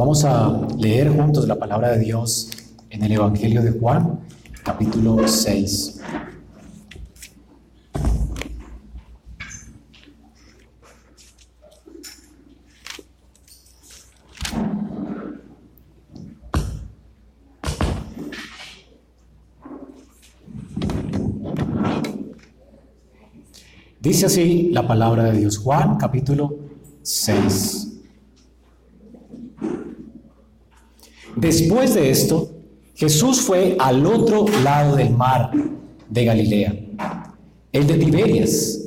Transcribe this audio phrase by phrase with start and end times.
[0.00, 2.50] Vamos a leer juntos la palabra de Dios
[2.88, 4.20] en el Evangelio de Juan,
[4.64, 6.00] capítulo 6.
[24.00, 26.56] Dice así la palabra de Dios, Juan capítulo
[27.02, 27.89] 6.
[31.40, 32.50] Después de esto,
[32.94, 35.50] Jesús fue al otro lado del mar
[36.06, 36.74] de Galilea,
[37.72, 38.78] el de Tiberias,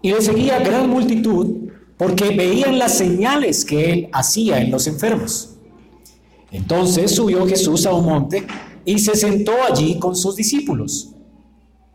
[0.00, 1.68] y le seguía gran multitud
[1.98, 5.56] porque veían las señales que él hacía en los enfermos.
[6.52, 8.46] Entonces subió Jesús a un monte
[8.84, 11.10] y se sentó allí con sus discípulos.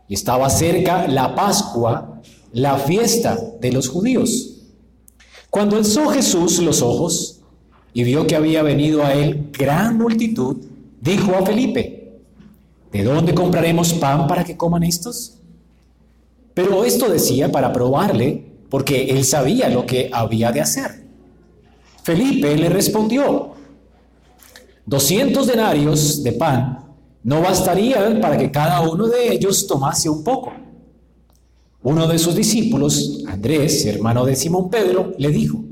[0.08, 2.20] Y estaba cerca la Pascua,
[2.52, 4.60] la fiesta de los judíos.
[5.48, 7.35] Cuando alzó Jesús los ojos
[7.96, 10.58] y vio que había venido a él gran multitud,
[11.00, 12.18] dijo a Felipe,
[12.92, 15.38] ¿de dónde compraremos pan para que coman estos?
[16.52, 21.06] Pero esto decía para probarle, porque él sabía lo que había de hacer.
[22.02, 23.52] Felipe le respondió,
[24.84, 26.84] doscientos denarios de pan
[27.22, 30.52] no bastarían para que cada uno de ellos tomase un poco.
[31.82, 35.65] Uno de sus discípulos, Andrés, hermano de Simón Pedro, le dijo,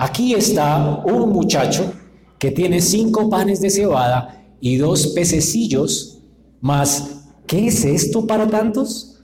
[0.00, 1.92] aquí está un muchacho
[2.38, 6.22] que tiene cinco panes de cebada y dos pececillos,
[6.62, 9.20] mas ¿qué es esto para tantos?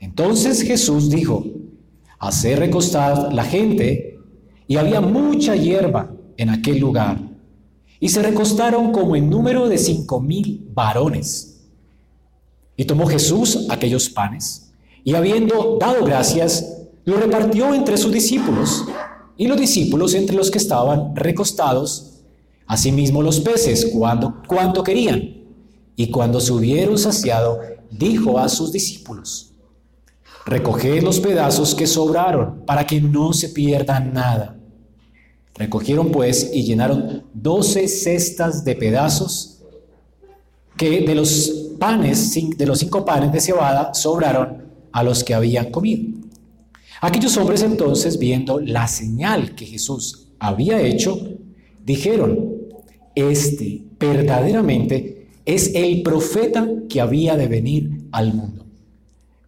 [0.00, 1.44] Entonces Jesús dijo,
[2.18, 4.18] hacer recostar la gente,
[4.66, 7.20] y había mucha hierba en aquel lugar,
[8.00, 11.66] y se recostaron como en número de cinco mil varones.
[12.74, 14.72] Y tomó Jesús aquellos panes,
[15.04, 18.86] y habiendo dado gracias, lo repartió entre sus discípulos,
[19.36, 22.14] y los discípulos entre los que estaban recostados,
[22.66, 25.44] Asimismo los peces, cuando, cuanto querían.
[25.96, 29.52] Y cuando se hubieron saciado, dijo a sus discípulos,
[30.46, 34.56] recoged los pedazos que sobraron para que no se pierda nada.
[35.54, 39.62] Recogieron pues y llenaron doce cestas de pedazos
[40.76, 45.70] que de los panes, de los cinco panes de cebada, sobraron a los que habían
[45.70, 46.23] comido.
[47.04, 51.36] Aquellos hombres entonces, viendo la señal que Jesús había hecho,
[51.84, 52.54] dijeron,
[53.14, 58.64] este verdaderamente es el profeta que había de venir al mundo.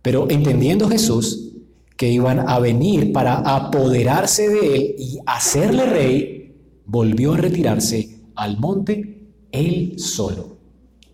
[0.02, 1.52] Pero entendiendo Jesús
[1.96, 8.58] que iban a venir para apoderarse de él y hacerle rey, volvió a retirarse al
[8.58, 10.58] monte él solo.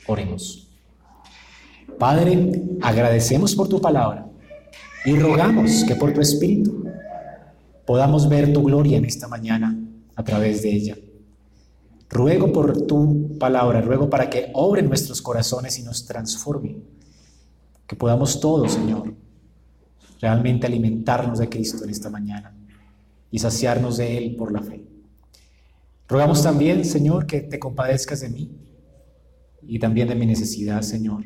[0.08, 0.66] Oremos.
[2.00, 4.31] Padre, agradecemos por tu palabra
[5.04, 6.84] y rogamos que por tu espíritu
[7.86, 9.76] podamos ver tu gloria en esta mañana
[10.14, 10.96] a través de ella.
[12.08, 16.76] Ruego por tu palabra, ruego para que obre nuestros corazones y nos transforme.
[17.86, 19.14] Que podamos todos, Señor,
[20.20, 22.54] realmente alimentarnos de Cristo en esta mañana
[23.30, 24.84] y saciarnos de Él por la fe.
[26.06, 28.50] Rogamos también, Señor, que te compadezcas de mí
[29.62, 31.24] y también de mi necesidad, Señor,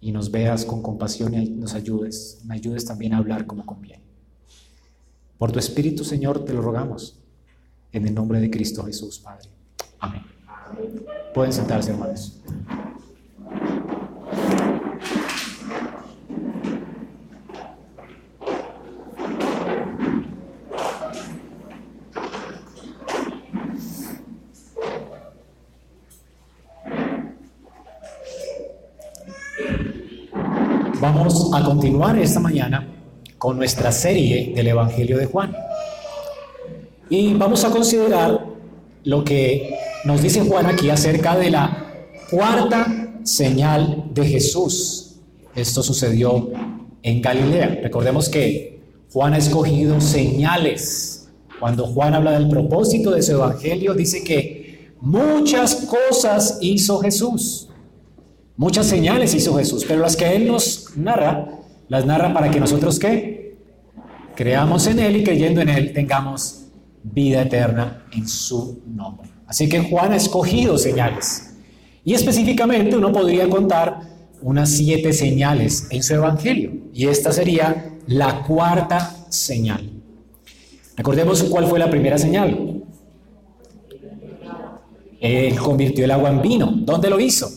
[0.00, 4.02] y nos veas con compasión y nos ayudes, me ayudes también a hablar como conviene.
[5.38, 7.20] Por tu Espíritu, Señor, te lo rogamos,
[7.92, 9.48] en el nombre de Cristo Jesús, Padre.
[10.00, 10.22] Amén.
[11.32, 12.40] Pueden sentarse, hermanos.
[31.18, 32.86] Vamos a continuar esta mañana
[33.38, 35.52] con nuestra serie del Evangelio de Juan.
[37.10, 38.46] Y vamos a considerar
[39.02, 39.74] lo que
[40.04, 45.16] nos dice Juan aquí acerca de la cuarta señal de Jesús.
[45.56, 46.50] Esto sucedió
[47.02, 47.80] en Galilea.
[47.82, 48.80] Recordemos que
[49.12, 51.28] Juan ha escogido señales.
[51.58, 57.70] Cuando Juan habla del propósito de su evangelio, dice que muchas cosas hizo Jesús.
[58.58, 61.46] Muchas señales hizo Jesús, pero las que él nos narra,
[61.86, 63.56] las narra para que nosotros qué?
[64.34, 66.64] Creamos en él y creyendo en él tengamos
[67.04, 69.30] vida eterna en su nombre.
[69.46, 71.54] Así que Juan ha escogido señales.
[72.04, 74.00] Y específicamente uno podría contar
[74.42, 76.72] unas siete señales en su evangelio.
[76.92, 79.88] Y esta sería la cuarta señal.
[80.96, 82.82] Recordemos cuál fue la primera señal.
[85.20, 86.72] Él convirtió el agua en vino.
[86.72, 87.48] ¿Dónde lo hizo?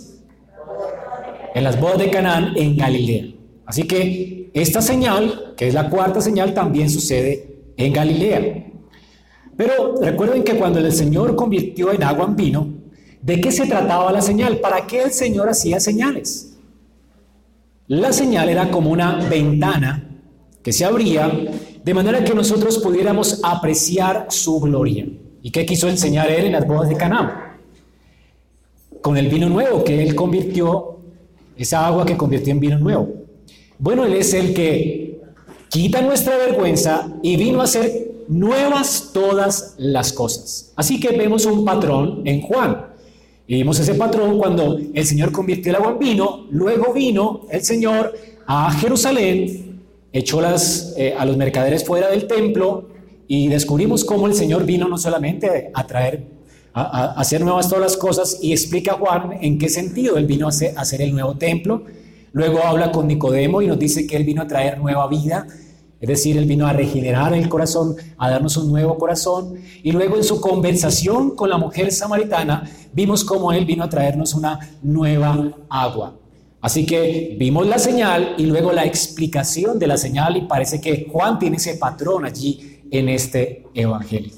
[1.53, 3.25] En las bodas de Canaán en Galilea.
[3.65, 8.67] Así que esta señal, que es la cuarta señal, también sucede en Galilea.
[9.55, 12.67] Pero recuerden que cuando el Señor convirtió en agua en vino,
[13.21, 14.57] ¿de qué se trataba la señal?
[14.57, 16.57] ¿Para qué el Señor hacía señales?
[17.87, 20.07] La señal era como una ventana
[20.63, 21.29] que se abría
[21.83, 25.07] de manera que nosotros pudiéramos apreciar su gloria.
[25.41, 27.31] ¿Y qué quiso enseñar él en las bodas de Canaán?
[29.01, 31.00] Con el vino nuevo que él convirtió,
[31.57, 33.09] esa agua que convirtió en vino nuevo.
[33.77, 35.21] Bueno, él es el que
[35.69, 40.71] quita nuestra vergüenza y vino a hacer nuevas todas las cosas.
[40.75, 42.85] Así que vemos un patrón en Juan.
[43.47, 47.61] Y vimos ese patrón cuando el Señor convirtió el agua en vino, luego vino el
[47.61, 48.13] Señor
[48.47, 49.81] a Jerusalén,
[50.13, 52.89] echó las, eh, a los mercaderes fuera del templo
[53.27, 56.23] y descubrimos cómo el Señor vino no solamente a traer,
[56.73, 60.51] hacer nuevas todas las cosas y explica a Juan en qué sentido él vino a
[60.51, 61.83] a hacer el nuevo templo.
[62.33, 65.45] Luego habla con Nicodemo y nos dice que él vino a traer nueva vida
[66.01, 69.53] es decir, Él vino a regenerar el corazón, a darnos un nuevo corazón.
[69.83, 74.33] Y luego en su conversación con la mujer samaritana, vimos cómo Él vino a traernos
[74.33, 76.17] una nueva agua.
[76.59, 81.07] Así que vimos la señal y luego la explicación de la señal y parece que
[81.11, 84.33] Juan tiene ese patrón allí en este evangelio.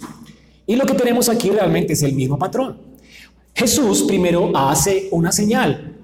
[0.66, 2.78] Y lo que tenemos aquí realmente es el mismo patrón.
[3.56, 5.96] Jesús primero hace una señal.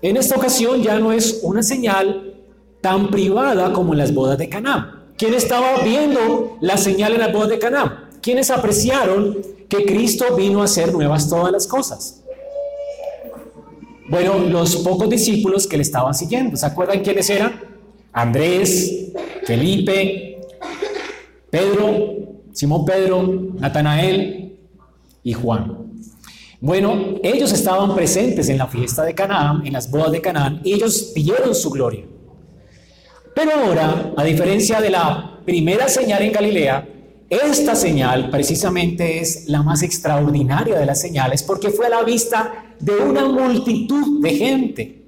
[0.00, 2.34] En esta ocasión ya no es una señal
[2.80, 5.04] tan privada como en las bodas de Caná.
[5.16, 8.10] ¿Quién estaba viendo la señal en la boda de Caná?
[8.20, 9.38] ¿Quiénes apreciaron
[9.68, 12.22] que Cristo vino a hacer nuevas todas las cosas?
[14.08, 16.56] Bueno, los pocos discípulos que le estaban siguiendo.
[16.56, 17.60] ¿Se acuerdan quiénes eran?
[18.12, 19.12] Andrés,
[19.44, 20.40] Felipe,
[21.50, 22.21] Pedro,
[22.52, 23.22] Simón Pedro,
[23.58, 24.58] Natanael
[25.22, 25.92] y Juan.
[26.60, 30.74] Bueno, ellos estaban presentes en la fiesta de Canaán, en las bodas de Canaán, y
[30.74, 32.04] ellos vieron su gloria.
[33.34, 36.88] Pero ahora, a diferencia de la primera señal en Galilea,
[37.28, 42.74] esta señal precisamente es la más extraordinaria de las señales porque fue a la vista
[42.78, 45.02] de una multitud de gente.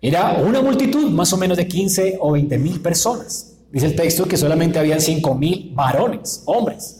[0.00, 3.57] Era una multitud más o menos de 15 o 20 mil personas.
[3.70, 6.98] Dice el texto que solamente habían 5 mil varones, hombres.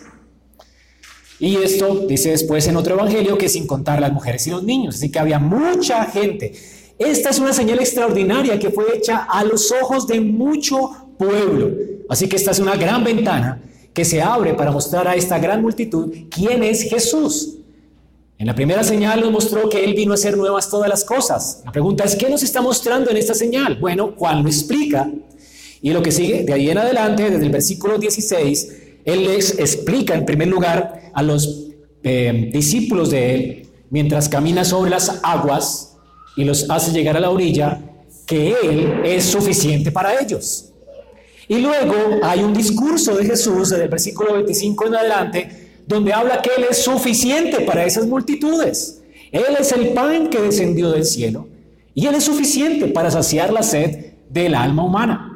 [1.41, 4.97] Y esto dice después en otro evangelio que sin contar las mujeres y los niños.
[4.97, 6.53] Así que había mucha gente.
[6.99, 11.71] Esta es una señal extraordinaria que fue hecha a los ojos de mucho pueblo.
[12.09, 13.63] Así que esta es una gran ventana
[13.95, 17.55] que se abre para mostrar a esta gran multitud quién es Jesús.
[18.37, 21.63] En la primera señal nos mostró que Él vino a hacer nuevas todas las cosas.
[21.65, 23.77] La pregunta es, ¿qué nos está mostrando en esta señal?
[23.81, 25.11] Bueno, Juan lo explica.
[25.81, 30.15] Y lo que sigue, de ahí en adelante, desde el versículo 16, Él les explica
[30.15, 31.69] en primer lugar a los
[32.03, 35.97] eh, discípulos de Él, mientras camina sobre las aguas,
[36.37, 37.81] y los hace llegar a la orilla,
[38.27, 40.73] que Él es suficiente para ellos.
[41.49, 46.43] Y luego hay un discurso de Jesús, desde el versículo 25 en adelante, donde habla
[46.43, 49.01] que Él es suficiente para esas multitudes.
[49.33, 51.49] Él es el pan que descendió del cielo
[51.95, 55.28] y Él es suficiente para saciar la sed del alma humana.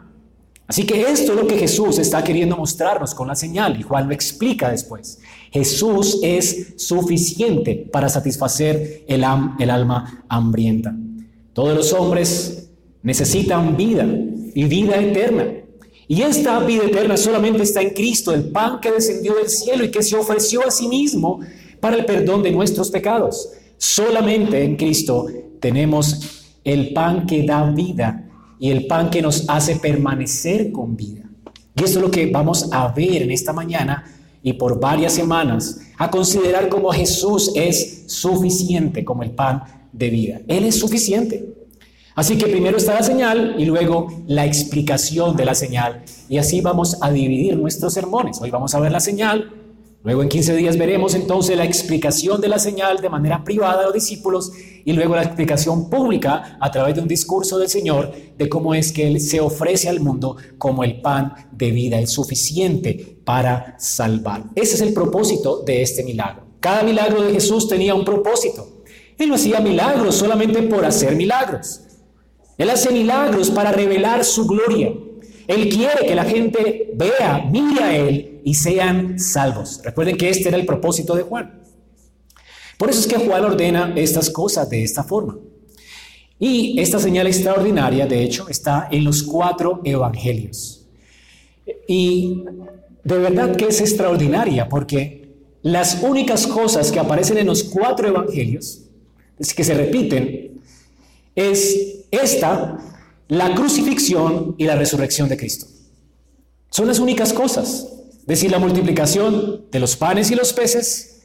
[0.66, 4.08] Así que esto es lo que Jesús está queriendo mostrarnos con la señal y Juan
[4.08, 5.18] lo explica después.
[5.50, 9.24] Jesús es suficiente para satisfacer el,
[9.58, 10.96] el alma hambrienta.
[11.52, 12.70] Todos los hombres
[13.02, 14.06] necesitan vida
[14.54, 15.46] y vida eterna.
[16.08, 19.90] Y esta vida eterna solamente está en Cristo, el pan que descendió del cielo y
[19.90, 21.40] que se ofreció a sí mismo
[21.80, 23.50] para el perdón de nuestros pecados.
[23.76, 25.26] Solamente en Cristo
[25.60, 28.21] tenemos el pan que da vida
[28.62, 31.24] y el pan que nos hace permanecer con vida.
[31.74, 34.04] Y esto es lo que vamos a ver en esta mañana
[34.40, 40.40] y por varias semanas, a considerar como Jesús es suficiente como el pan de vida.
[40.46, 41.44] Él es suficiente.
[42.14, 46.04] Así que primero está la señal y luego la explicación de la señal.
[46.28, 48.40] Y así vamos a dividir nuestros sermones.
[48.40, 49.50] Hoy vamos a ver la señal,
[50.04, 53.84] luego en 15 días veremos entonces la explicación de la señal de manera privada a
[53.84, 54.52] los discípulos
[54.84, 58.92] y luego la explicación pública a través de un discurso del Señor de cómo es
[58.92, 64.44] que Él se ofrece al mundo como el pan de vida, el suficiente para salvar.
[64.54, 66.44] Ese es el propósito de este milagro.
[66.60, 68.84] Cada milagro de Jesús tenía un propósito.
[69.18, 71.80] Él no hacía milagros solamente por hacer milagros.
[72.58, 74.92] Él hace milagros para revelar su gloria.
[75.52, 79.80] Él quiere que la gente vea, mire a Él y sean salvos.
[79.84, 81.60] Recuerden que este era el propósito de Juan.
[82.78, 85.36] Por eso es que Juan ordena estas cosas de esta forma.
[86.38, 90.88] Y esta señal extraordinaria, de hecho, está en los cuatro evangelios.
[91.86, 92.44] Y
[93.04, 95.22] de verdad que es extraordinaria porque
[95.62, 98.80] las únicas cosas que aparecen en los cuatro evangelios,
[99.38, 100.60] es que se repiten,
[101.34, 102.78] es esta,
[103.32, 105.66] la crucifixión y la resurrección de Cristo.
[106.68, 107.88] Son las únicas cosas.
[108.20, 111.22] es decir, la multiplicación de los panes y los peces,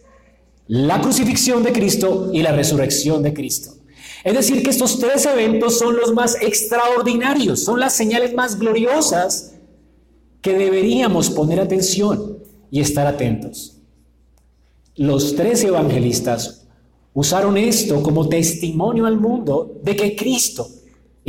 [0.68, 3.76] la crucifixión de Cristo y la resurrección de Cristo.
[4.24, 9.56] Es decir, que estos tres eventos son los más extraordinarios, son las señales más gloriosas
[10.42, 12.38] que deberíamos poner atención
[12.72, 13.82] y estar atentos.
[14.96, 16.68] Los tres evangelistas
[17.14, 20.70] usaron esto como testimonio al mundo de que Cristo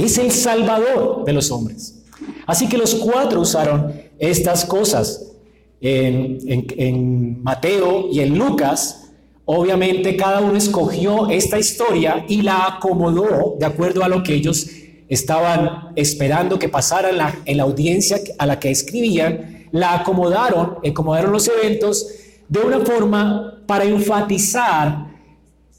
[0.05, 2.03] es el Salvador de los hombres.
[2.47, 5.33] Así que los cuatro usaron estas cosas
[5.81, 9.05] en, Mateo y en Lucas
[9.51, 14.69] Obviamente cada uno escogió esta historia y la acomodó de acuerdo a lo que ellos
[15.09, 20.77] estaban esperando que pasara en la, en la audiencia a la que escribían, la acomodaron,
[20.87, 22.09] acomodaron los eventos
[22.47, 25.07] de una forma para enfatizar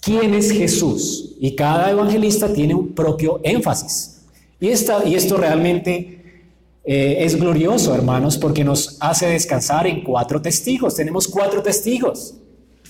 [0.01, 1.28] quién es Jesús.
[1.39, 4.21] Y cada evangelista tiene un propio énfasis.
[4.59, 6.43] Y, esta, y esto realmente
[6.83, 10.95] eh, es glorioso, hermanos, porque nos hace descansar en cuatro testigos.
[10.95, 12.35] Tenemos cuatro testigos.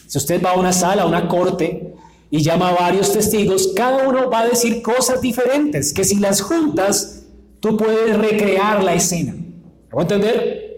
[0.08, 1.94] Si usted va a una sala, a una corte,
[2.32, 6.41] y llama a varios testigos, cada uno va a decir cosas diferentes, que si las
[6.41, 7.24] juntas,
[7.60, 9.34] tú puedes recrear la escena.
[9.34, 10.70] ¿Me a entender?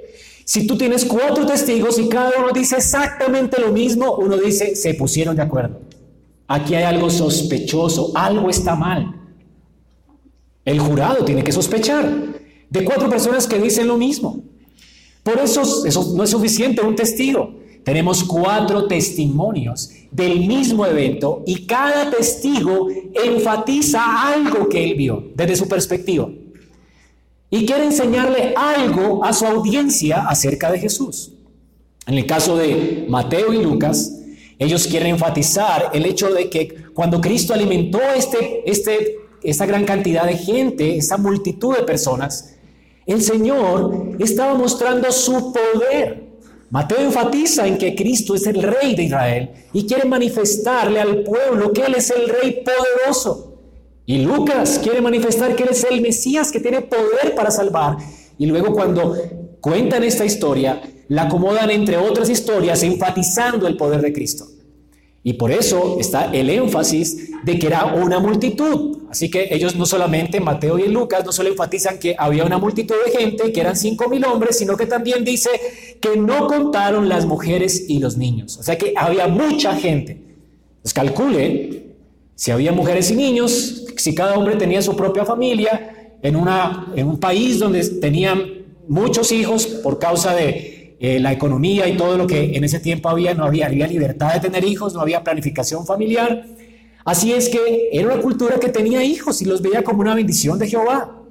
[0.46, 4.94] Si tú tienes cuatro testigos y cada uno dice exactamente lo mismo, uno dice, se
[4.94, 5.91] pusieron de acuerdo.
[6.52, 9.16] Aquí hay algo sospechoso, algo está mal.
[10.66, 12.12] El jurado tiene que sospechar
[12.70, 14.44] de cuatro personas que dicen lo mismo.
[15.24, 17.56] Por eso eso no es suficiente un testigo.
[17.86, 25.56] Tenemos cuatro testimonios del mismo evento y cada testigo enfatiza algo que él vio desde
[25.56, 26.30] su perspectiva.
[27.50, 31.32] Y quiere enseñarle algo a su audiencia acerca de Jesús.
[32.08, 34.18] En el caso de Mateo y Lucas,
[34.62, 40.26] ellos quieren enfatizar el hecho de que cuando Cristo alimentó este, este, esta gran cantidad
[40.26, 42.56] de gente, esa multitud de personas,
[43.06, 46.32] el Señor estaba mostrando su poder
[46.72, 51.74] Mateo enfatiza en que Cristo es el rey de Israel y quiere manifestarle al pueblo
[51.74, 53.58] que Él es el rey poderoso.
[54.06, 57.98] Y Lucas quiere manifestar que Él es el Mesías que tiene poder para salvar.
[58.38, 59.18] Y luego cuando
[59.60, 64.48] cuentan esta historia, la acomodan entre otras historias enfatizando el poder de Cristo.
[65.24, 69.00] Y por eso está el énfasis de que era una multitud.
[69.10, 72.96] Así que ellos no solamente, Mateo y Lucas, no solo enfatizan que había una multitud
[73.06, 75.50] de gente, que eran cinco mil hombres, sino que también dice
[76.00, 78.58] que no contaron las mujeres y los niños.
[78.58, 80.22] O sea que había mucha gente.
[80.82, 81.88] Pues calcule
[82.36, 87.06] si había mujeres y niños, si cada hombre tenía su propia familia, en, una, en
[87.06, 92.28] un país donde tenían muchos hijos por causa de eh, la economía y todo lo
[92.28, 95.84] que en ese tiempo había, no había, había libertad de tener hijos, no había planificación
[95.84, 96.46] familiar.
[97.04, 100.60] Así es que era una cultura que tenía hijos y los veía como una bendición
[100.60, 101.24] de Jehová.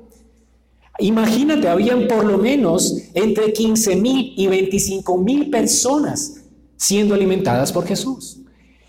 [0.99, 6.41] Imagínate, habían por lo menos entre 15 mil y 25 mil personas
[6.77, 8.39] siendo alimentadas por Jesús.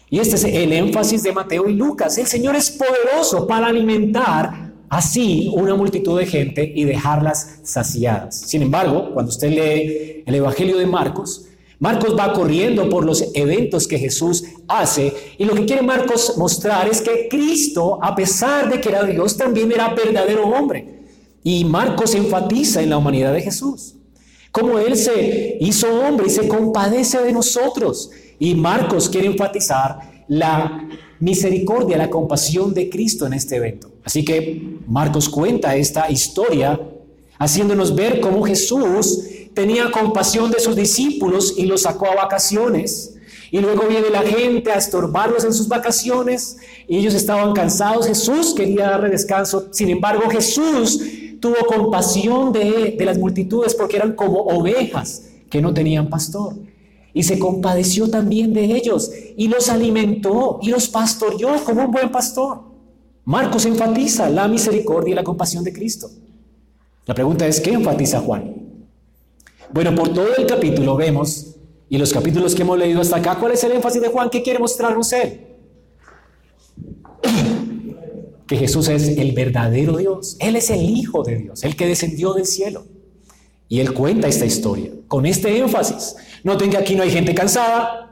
[0.10, 2.18] Y este es el énfasis de Mateo y Lucas.
[2.18, 8.42] El Señor es poderoso para alimentar así una multitud de gente y dejarlas saciadas.
[8.42, 11.46] Sin embargo, cuando usted lee el Evangelio de Marcos,
[11.80, 16.90] Marcos va corriendo por los eventos que Jesús hace y lo que quiere Marcos mostrar
[16.90, 21.00] es que Cristo, a pesar de que era Dios, también era verdadero hombre.
[21.42, 23.96] Y Marcos enfatiza en la humanidad de Jesús,
[24.52, 28.12] como Él se hizo hombre y se compadece de nosotros.
[28.40, 30.86] Y Marcos quiere enfatizar la
[31.22, 33.91] misericordia, la compasión de Cristo en este evento.
[34.04, 36.80] Así que Marcos cuenta esta historia
[37.38, 43.16] haciéndonos ver cómo Jesús tenía compasión de sus discípulos y los sacó a vacaciones.
[43.52, 48.08] Y luego viene la gente a estorbarlos en sus vacaciones y ellos estaban cansados.
[48.08, 49.68] Jesús quería darle descanso.
[49.72, 51.02] Sin embargo, Jesús
[51.40, 56.54] tuvo compasión de, de las multitudes porque eran como ovejas que no tenían pastor
[57.14, 62.10] y se compadeció también de ellos y los alimentó y los pastoreó como un buen
[62.10, 62.71] pastor.
[63.32, 66.12] Marcos enfatiza la misericordia y la compasión de Cristo.
[67.06, 68.54] La pregunta es, ¿qué enfatiza Juan?
[69.72, 71.56] Bueno, por todo el capítulo vemos,
[71.88, 74.30] y los capítulos que hemos leído hasta acá, ¿cuál es el énfasis de Juan?
[74.30, 75.48] ¿Qué quiere mostrarnos él?
[78.48, 80.36] Que Jesús es el verdadero Dios.
[80.42, 82.84] Él es el Hijo de Dios, el que descendió del cielo.
[83.70, 86.18] Y él cuenta esta historia con este énfasis.
[86.44, 88.11] Noten que aquí no hay gente cansada,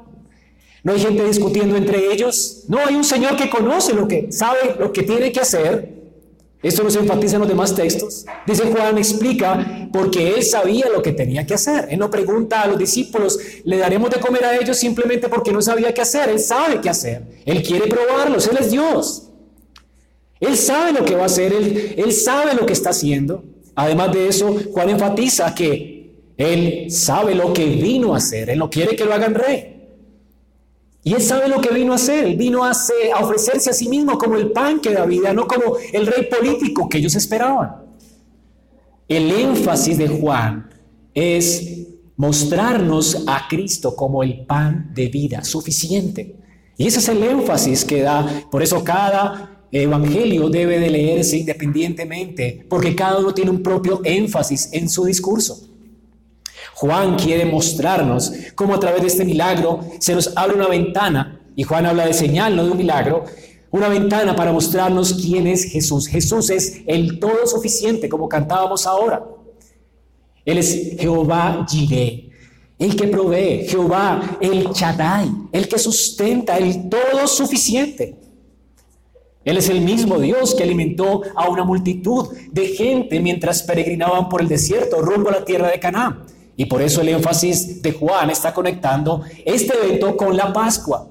[0.83, 4.75] no hay gente discutiendo entre ellos, no hay un Señor que conoce lo que sabe
[4.79, 5.99] lo que tiene que hacer.
[6.61, 8.25] Esto no se enfatiza en los demás textos.
[8.45, 11.87] Dice Juan, explica, porque él sabía lo que tenía que hacer.
[11.89, 15.61] Él no pregunta a los discípulos, le daremos de comer a ellos simplemente porque no
[15.61, 16.27] sabía qué hacer.
[16.27, 17.23] Él sabe qué hacer.
[17.45, 18.45] Él quiere probarlos.
[18.47, 19.29] Él es Dios.
[20.41, 21.53] Él sabe lo que va a hacer.
[21.53, 23.45] Él, él sabe lo que está haciendo.
[23.79, 28.69] Además de eso, Juan enfatiza que Él sabe lo que vino a hacer, Él no
[28.69, 29.78] quiere que lo hagan rey.
[31.09, 32.71] Y Él sabe lo que vino a hacer, Él vino a,
[33.19, 36.87] ofrecerse a sí mismo como el pan que da vida, no como el rey político
[36.87, 37.77] que ellos esperaban.
[39.07, 40.69] El énfasis de Juan
[41.15, 46.35] es mostrarnos a Cristo como el pan de vida suficiente.
[46.77, 52.67] Y ese es el énfasis que da, por eso cada evangelio debe de leerse independientemente,
[52.69, 55.68] porque cada uno tiene un propio énfasis en su discurso.
[56.79, 61.63] Juan quiere mostrarnos cómo a través de este milagro se nos abre una ventana, y
[61.63, 63.25] Juan habla de señal, no de un milagro,
[63.69, 66.07] una ventana para mostrarnos quién es Jesús.
[66.07, 69.25] Jesús es el todo suficiente, como cantábamos ahora.
[70.45, 72.29] Él es Jehová Jireh,
[72.79, 78.17] el que provee, Jehová, el Chadai, el que sustenta, el todo suficiente.
[79.43, 84.39] Él es el mismo Dios que alimentó a una multitud de gente mientras peregrinaban por
[84.39, 86.38] el desierto rumbo a la tierra de Canaán.
[86.59, 91.07] Y por eso el énfasis de Juan está conectando este evento con la Pascua.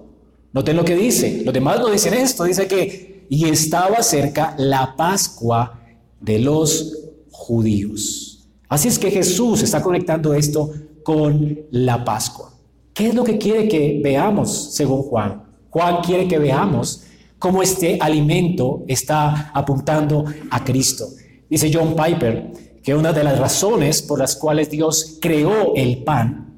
[0.53, 1.41] Noten lo que dice.
[1.43, 2.45] Los demás no dicen esto.
[2.45, 5.81] Dice que y estaba cerca la Pascua
[6.21, 6.99] de los
[7.31, 8.47] judíos.
[8.69, 10.71] Así es que Jesús está conectando esto
[11.03, 12.53] con la Pascua.
[12.93, 15.45] ¿Qué es lo que quiere que veamos según Juan?
[15.71, 17.05] Juan quiere que veamos
[17.39, 21.07] cómo este alimento está apuntando a Cristo.
[21.49, 26.49] Dice John Piper, que una de las razones por las cuales Dios creó el pan,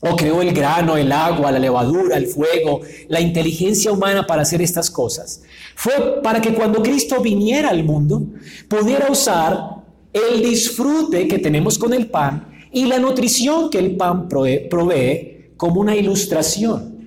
[0.00, 4.62] o creó el grano, el agua, la levadura, el fuego, la inteligencia humana para hacer
[4.62, 5.42] estas cosas,
[5.74, 8.22] fue para que cuando Cristo viniera al mundo,
[8.68, 14.28] pudiera usar el disfrute que tenemos con el pan y la nutrición que el pan
[14.28, 16.98] provee como una ilustración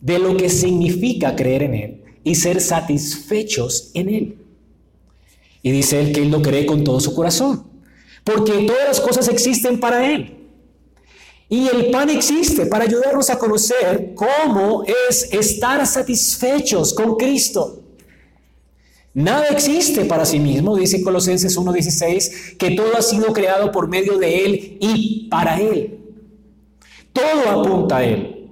[0.00, 4.38] de lo que significa creer en Él y ser satisfechos en Él.
[5.62, 7.69] Y dice él que Él lo cree con todo su corazón
[8.24, 10.36] porque todas las cosas existen para Él.
[11.48, 17.82] Y el pan existe para ayudarnos a conocer cómo es estar satisfechos con Cristo.
[19.12, 24.16] Nada existe para sí mismo, dice Colosenses 1.16, que todo ha sido creado por medio
[24.18, 25.98] de Él y para Él.
[27.12, 28.48] Todo apunta a Él.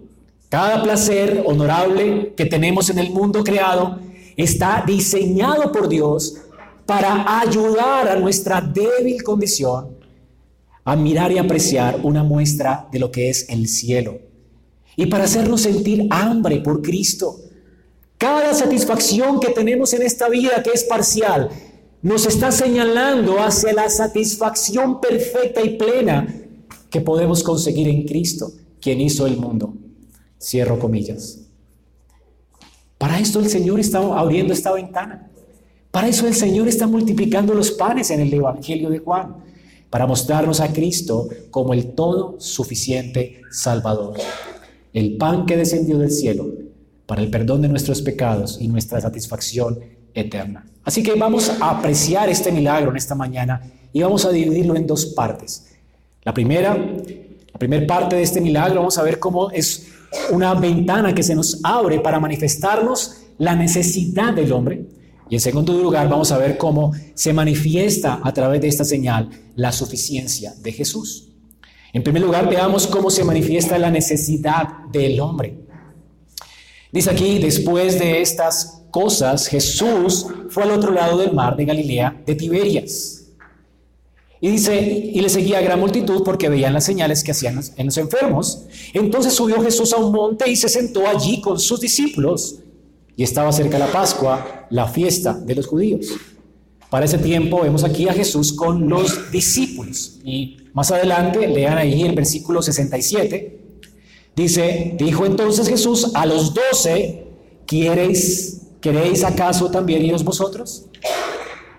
[0.49, 4.01] Cada placer honorable que tenemos en el mundo creado
[4.37, 6.39] está diseñado por Dios
[6.89, 9.99] para ayudar a nuestra débil condición
[10.87, 14.21] a mirar y apreciar una muestra de lo que es el cielo
[14.97, 17.41] y para hacernos sentir hambre por Cristo.
[18.17, 21.51] Cada satisfacción que tenemos en esta vida que es parcial
[22.01, 26.27] nos está señalando hacia la satisfacción perfecta y plena
[26.89, 29.75] que podemos conseguir en Cristo, quien hizo el mundo.
[30.41, 31.41] Cierro comillas.
[32.97, 35.29] Para esto el Señor está abriendo esta ventana.
[35.91, 39.37] Para eso el Señor está multiplicando los panes en el Evangelio de Juan,
[39.91, 44.19] para mostrarnos a Cristo como el todo suficiente Salvador,
[44.93, 46.47] el pan que descendió del cielo
[47.07, 49.79] para el perdón de nuestros pecados y nuestra satisfacción
[50.13, 50.67] eterna.
[50.85, 54.87] Así que vamos a apreciar este milagro en esta mañana y vamos a dividirlo en
[54.87, 55.69] dos partes.
[56.23, 59.89] La primera, la primera parte de este milagro, vamos a ver cómo es
[60.33, 64.98] una ventana que se nos abre para manifestarnos la necesidad del hombre
[65.31, 69.29] y en segundo lugar, vamos a ver cómo se manifiesta a través de esta señal
[69.57, 71.29] la suficiencia de Jesús.
[71.93, 75.59] En primer lugar, veamos cómo se manifiesta la necesidad del hombre.
[76.93, 82.23] Dice aquí, después de estas cosas, Jesús fue al otro lado del mar de Galilea,
[82.25, 83.27] de Tiberias.
[84.41, 87.97] Y dice, y le seguía gran multitud porque veían las señales que hacían en los
[87.99, 88.67] enfermos.
[88.95, 92.61] Entonces subió Jesús a un monte y se sentó allí con sus discípulos
[93.19, 96.07] y estaba cerca la Pascua, la fiesta de los judíos.
[96.89, 100.21] Para ese tiempo vemos aquí a Jesús con los discípulos.
[100.23, 103.61] Y más adelante, lean ahí el versículo 67,
[104.37, 107.27] dice, dijo entonces Jesús a los doce,
[107.67, 110.85] ¿queréis, ¿queréis acaso también iros vosotros?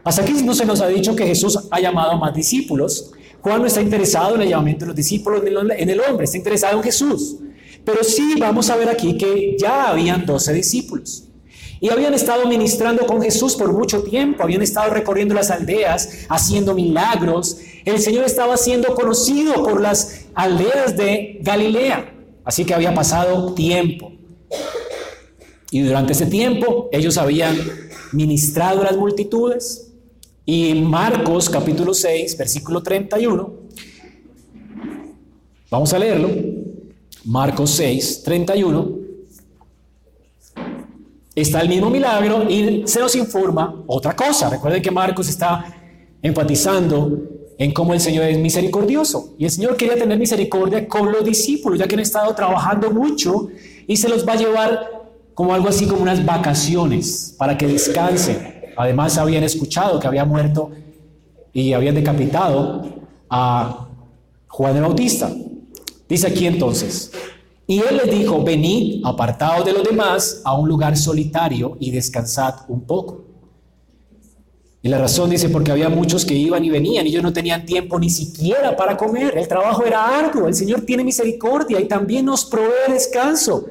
[0.03, 3.11] Hasta aquí no se nos ha dicho que Jesús ha llamado a más discípulos.
[3.39, 6.75] Juan no está interesado en el llamamiento de los discípulos en el hombre, está interesado
[6.75, 7.37] en Jesús.
[7.85, 11.27] Pero sí vamos a ver aquí que ya habían doce discípulos.
[11.81, 16.73] Y habían estado ministrando con Jesús por mucho tiempo, habían estado recorriendo las aldeas, haciendo
[16.73, 17.57] milagros.
[17.85, 22.13] El Señor estaba siendo conocido por las aldeas de Galilea,
[22.43, 24.11] así que había pasado tiempo.
[25.71, 27.55] Y durante ese tiempo ellos habían
[28.11, 29.93] ministrado a las multitudes.
[30.45, 33.53] Y en Marcos capítulo 6, versículo 31,
[35.69, 36.29] vamos a leerlo.
[37.23, 38.98] Marcos 6, 31
[41.41, 44.49] está el mismo milagro y se nos informa otra cosa.
[44.49, 45.65] Recuerden que Marcos está
[46.21, 47.17] enfatizando
[47.57, 49.33] en cómo el Señor es misericordioso.
[49.37, 53.49] Y el Señor quería tener misericordia con los discípulos, ya que han estado trabajando mucho
[53.85, 54.99] y se los va a llevar
[55.33, 58.61] como algo así como unas vacaciones para que descansen.
[58.77, 60.71] Además habían escuchado que había muerto
[61.51, 62.85] y habían decapitado
[63.29, 63.87] a
[64.47, 65.29] Juan el Bautista.
[66.07, 67.11] Dice aquí entonces,
[67.69, 72.55] y él les dijo, venid apartados de los demás a un lugar solitario y descansad
[72.67, 73.25] un poco.
[74.81, 77.67] Y la razón dice porque había muchos que iban y venían y ellos no tenían
[77.67, 79.37] tiempo ni siquiera para comer.
[79.37, 80.47] El trabajo era arduo.
[80.47, 83.67] El Señor tiene misericordia y también nos provee descanso.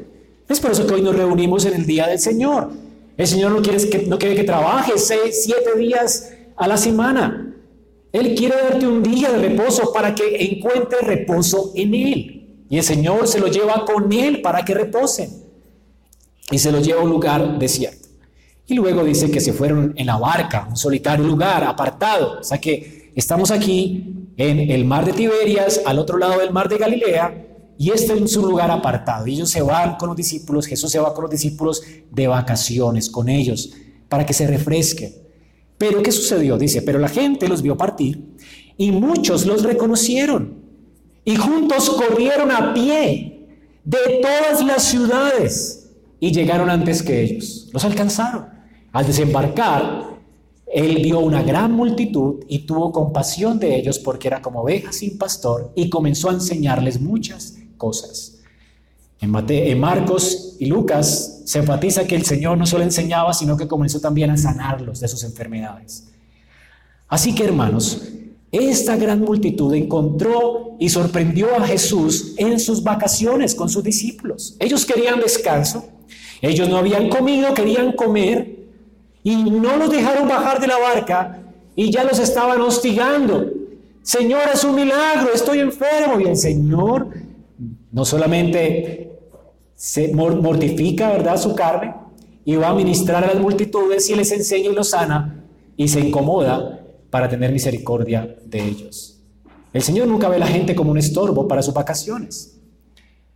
[0.49, 2.71] Es por eso que hoy nos reunimos en el día del Señor.
[3.17, 7.53] El Señor no quiere que, no quiere que trabajes seis, siete días a la semana.
[8.13, 12.38] Él quiere darte un día de reposo para que encuentres reposo en Él.
[12.69, 15.31] Y el Señor se lo lleva con Él para que reposen.
[16.51, 18.09] Y se lo lleva a un lugar desierto.
[18.67, 22.41] Y luego dice que se fueron en la barca, un solitario lugar, apartado.
[22.41, 26.69] O sea que estamos aquí en el mar de Tiberias, al otro lado del mar
[26.69, 27.47] de Galilea,
[27.79, 29.27] y este es un lugar apartado.
[29.27, 33.09] Y ellos se van con los discípulos, Jesús se va con los discípulos de vacaciones
[33.09, 33.73] con ellos,
[34.09, 35.15] para que se refresquen.
[35.79, 36.59] Pero ¿qué sucedió?
[36.59, 38.37] Dice, pero la gente los vio partir
[38.77, 40.58] y muchos los reconocieron
[41.29, 43.47] y juntos corrieron a pie
[43.85, 47.69] de todas las ciudades y llegaron antes que ellos.
[47.71, 48.47] Los alcanzaron.
[48.93, 50.07] Al desembarcar,
[50.73, 55.19] él vio una gran multitud y tuvo compasión de ellos porque era como ovejas sin
[55.19, 58.39] pastor y comenzó a enseñarles muchas cosas.
[59.21, 63.69] En, en Marcos y Lucas se enfatiza que el Señor no solo enseñaba, sino que
[63.69, 66.09] comenzó también a sanarlos de sus enfermedades.
[67.07, 68.01] Así que hermanos,
[68.51, 74.57] esta gran multitud encontró y sorprendió a Jesús en sus vacaciones con sus discípulos.
[74.59, 75.85] Ellos querían descanso,
[76.41, 78.59] ellos no habían comido, querían comer,
[79.23, 81.43] y no los dejaron bajar de la barca
[81.77, 83.53] y ya los estaban hostigando.
[84.03, 86.19] Señor, es un milagro, estoy enfermo.
[86.21, 87.09] Y el Señor
[87.93, 89.13] no solamente
[89.75, 91.95] se mortifica, ¿verdad?, su carne
[92.45, 95.45] y va a ministrar a las multitudes y les enseña y los sana
[95.77, 96.78] y se incomoda
[97.11, 99.21] para tener misericordia de ellos.
[99.73, 102.59] El Señor nunca ve a la gente como un estorbo para sus vacaciones.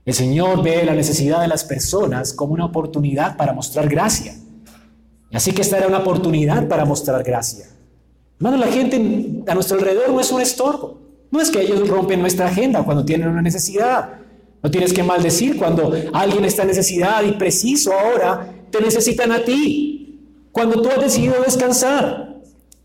[0.04, 4.34] El Señor ve la necesidad de las personas como una oportunidad para mostrar gracia.
[5.32, 7.66] Así que esta era una oportunidad para mostrar gracia.
[8.38, 11.00] Hermano, la gente a nuestro alrededor no es un estorbo.
[11.30, 14.14] No es que ellos rompen nuestra agenda cuando tienen una necesidad.
[14.62, 19.44] No tienes que maldecir cuando alguien está en necesidad y preciso ahora te necesitan a
[19.44, 20.48] ti.
[20.50, 22.31] Cuando tú has decidido descansar.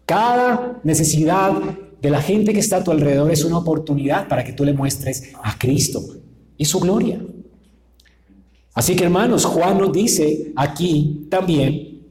[0.07, 1.51] Cada necesidad
[2.01, 4.71] de la gente que está a tu alrededor es una oportunidad para que tú le
[4.71, 6.01] muestres a Cristo
[6.55, 7.19] y su gloria.
[8.73, 12.03] Así que hermanos, Juan nos dice aquí también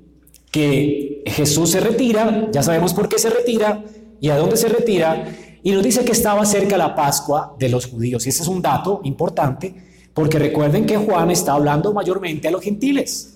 [0.51, 3.83] que Jesús se retira, ya sabemos por qué se retira
[4.21, 7.87] y a dónde se retira, y nos dice que estaba cerca la Pascua de los
[7.87, 8.27] judíos.
[8.27, 9.75] Y ese es un dato importante,
[10.13, 13.36] porque recuerden que Juan está hablando mayormente a los gentiles.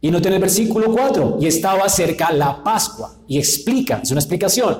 [0.00, 4.20] Y no tiene el versículo 4, y estaba cerca la Pascua, y explica, es una
[4.20, 4.78] explicación,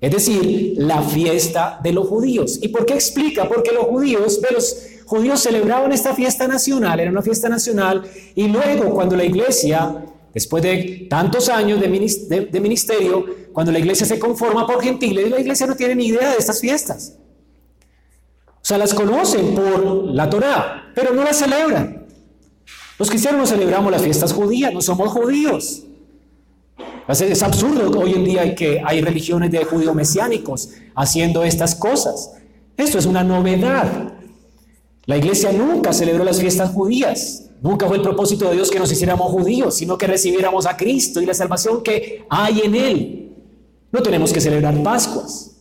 [0.00, 2.58] es decir, la fiesta de los judíos.
[2.60, 3.48] ¿Y por qué explica?
[3.48, 8.02] Porque los judíos, los judíos celebraban esta fiesta nacional, era una fiesta nacional,
[8.34, 10.04] y luego cuando la iglesia
[10.38, 15.66] Después de tantos años de, ministerio, cuando la iglesia se conforma por gentiles, la iglesia
[15.66, 17.16] no tiene ni idea de estas fiestas.
[18.54, 22.06] O sea, las conocen por la Torá, pero no las celebran.
[22.98, 25.84] Los cristianos no celebramos las fiestas judías, no somos judíos.
[27.08, 32.32] Es absurdo hoy en día que hay religiones de judíos mesiánicos haciendo estas cosas.
[32.76, 34.14] Esto es una novedad.
[35.06, 37.44] La iglesia nunca celebró las fiestas judías.
[37.62, 41.22] Nunca fue el propósito de Dios que nos hiciéramos judíos, sino que recibiéramos a Cristo
[41.22, 43.36] y la salvación que hay en Él.
[43.90, 45.52] No tenemos que celebrar Pascuas.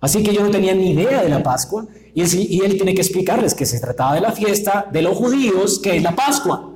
[0.00, 3.54] Así que yo no tenía ni idea de la Pascua y él, tiene que explicarles
[3.54, 6.72] que se trataba de la fiesta de los judíos, que es la Pascua.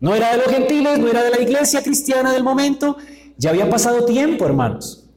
[0.00, 2.96] No era de los gentiles, no era de la iglesia cristiana del momento.
[3.38, 5.08] Ya había pasado tiempo, hermanos.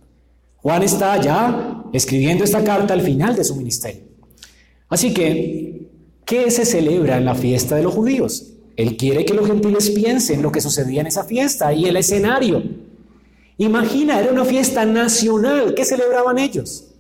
[0.58, 4.04] Juan está ya escribiendo esta carta al final de su ministerio.
[4.90, 5.90] Así que,
[6.26, 8.52] ¿qué se celebra en la fiesta de los judíos?
[8.76, 12.64] Él quiere que los gentiles piensen lo que sucedía en esa fiesta y el escenario.
[13.58, 15.74] Imagina, era una fiesta nacional.
[15.76, 16.95] ¿Qué celebraban ellos?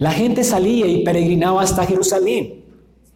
[0.00, 2.64] La gente salía y peregrinaba hasta Jerusalén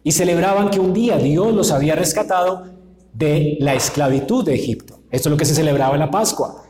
[0.03, 2.67] y celebraban que un día Dios los había rescatado
[3.11, 4.99] de la esclavitud de Egipto.
[5.11, 6.63] Esto es lo que se celebraba en la Pascua.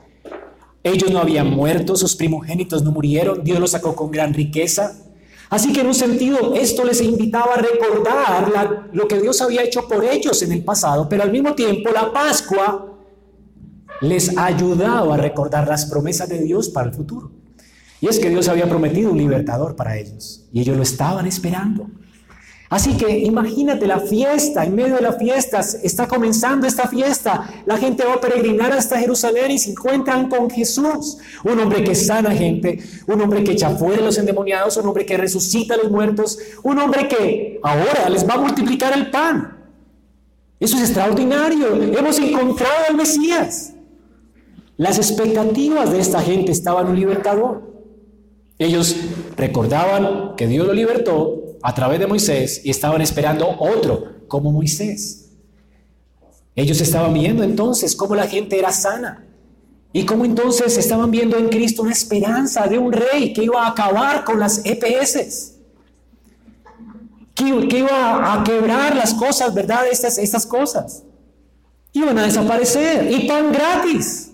[0.83, 4.95] Ellos no habían muerto, sus primogénitos no murieron, Dios los sacó con gran riqueza,
[5.49, 9.87] Así que en un sentido esto les invitaba a recordar lo que Dios había hecho
[9.87, 12.97] por ellos en el pasado, pero al mismo tiempo la Pascua
[14.01, 17.31] les ayudaba a recordar las promesas de Dios para el futuro.
[18.05, 21.89] Y es que Dios había prometido un libertador para ellos y ellos lo estaban esperando.
[22.69, 27.77] Así que imagínate la fiesta, en medio de la fiesta, está comenzando esta fiesta, la
[27.77, 32.29] gente va a peregrinar hasta Jerusalén y se encuentran con Jesús, un hombre que sana
[32.29, 35.89] gente, un hombre que echa fuera a los endemoniados, un hombre que resucita a los
[35.89, 39.65] muertos, un hombre que ahora les va a multiplicar el pan.
[40.59, 43.73] Eso es extraordinario, hemos encontrado al Mesías.
[44.77, 47.74] Las expectativas de esta gente estaban un libertador.
[48.57, 48.95] Ellos
[49.35, 55.31] recordaban que Dios lo libertó a través de Moisés y estaban esperando otro como Moisés.
[56.55, 59.25] Ellos estaban viendo entonces cómo la gente era sana
[59.91, 63.69] y cómo entonces estaban viendo en Cristo una esperanza de un rey que iba a
[63.69, 65.53] acabar con las EPS,
[67.33, 69.87] que, iba a quebrar las cosas, ¿verdad?
[69.91, 71.03] Estas, estas cosas.
[71.91, 74.24] Iban a desaparecer y pan gratis.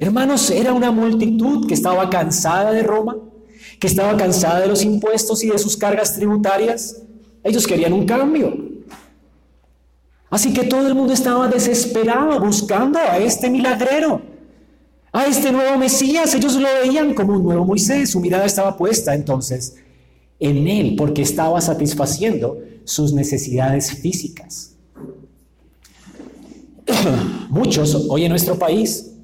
[0.00, 3.16] Hermanos, era una multitud que estaba cansada de Roma,
[3.80, 7.02] que estaba cansada de los impuestos y de sus cargas tributarias.
[7.42, 8.68] Ellos querían un cambio.
[10.30, 14.20] Así que todo el mundo estaba desesperado buscando a este milagrero,
[15.10, 16.34] a este nuevo Mesías.
[16.34, 18.10] Ellos lo veían como un nuevo Moisés.
[18.10, 19.76] Su mirada estaba puesta entonces
[20.38, 24.76] en él porque estaba satisfaciendo sus necesidades físicas.
[27.48, 29.17] Muchos hoy en nuestro país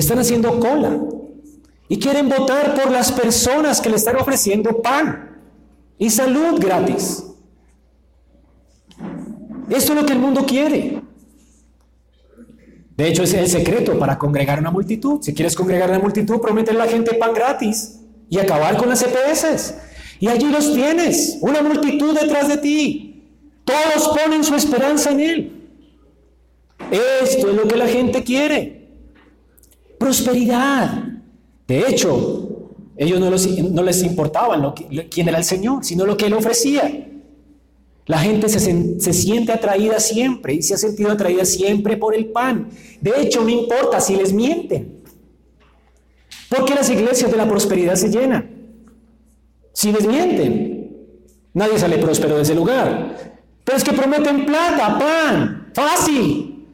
[0.00, 0.98] están haciendo cola
[1.88, 5.40] y quieren votar por las personas que le están ofreciendo pan
[5.98, 7.24] y salud gratis.
[9.68, 11.02] Esto es lo que el mundo quiere.
[12.96, 15.20] De hecho, es el secreto para congregar una multitud.
[15.22, 19.02] Si quieres congregar una multitud, promete a la gente pan gratis y acabar con las
[19.02, 19.74] EPS.
[20.20, 23.24] Y allí los tienes, una multitud detrás de ti.
[23.64, 25.70] Todos ponen su esperanza en Él.
[26.90, 28.81] Esto es lo que la gente quiere.
[30.02, 31.04] Prosperidad,
[31.68, 36.34] de hecho, ellos no, les importaba lo quién era el Señor, sino lo que Él
[36.34, 37.08] ofrecía.
[38.06, 38.58] La gente se,
[38.98, 42.68] se, siente atraída siempre y se ha sentido atraída siempre por el pan.
[43.00, 45.04] De hecho, no importa si les mienten.
[46.48, 48.50] Porque las iglesias de la prosperidad se llenan.
[49.72, 50.96] Si les mienten,
[51.54, 53.38] nadie sale próspero de ese lugar.
[53.62, 56.66] Pero es que prometen plata, pan, fácil.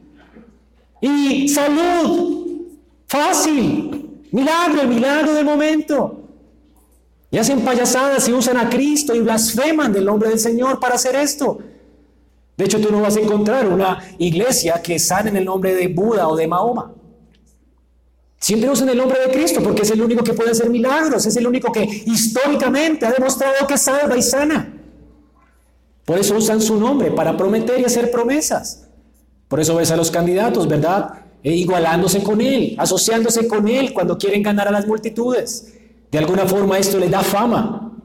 [0.99, 2.38] Y salud,
[3.09, 4.21] fácil.
[4.31, 6.15] Milagro, el milagro del momento.
[7.31, 11.15] Y hacen payasadas y usan a Cristo y blasfeman del nombre del Señor para hacer
[11.15, 11.59] esto.
[12.55, 15.87] De hecho, tú no vas a encontrar una iglesia que sane en el nombre de
[15.87, 16.93] Buda o de Mahoma.
[18.39, 21.35] Siempre usan el nombre de Cristo porque es el único que puede hacer milagros, es
[21.35, 24.73] el único que históricamente ha demostrado que salva y sana.
[26.05, 28.87] Por eso usan su nombre para prometer y hacer promesas.
[29.47, 31.28] Por eso ves a los candidatos, ¿verdad?
[31.43, 35.73] E igualándose con Él, asociándose con Él cuando quieren ganar a las multitudes.
[36.11, 37.97] De alguna forma esto les da fama.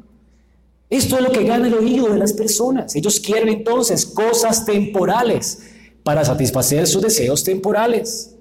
[0.91, 2.95] Esto es lo que gana el oído de las personas.
[2.95, 5.71] Ellos quieren entonces cosas temporales
[6.03, 8.37] para satisfacer sus deseos temporales.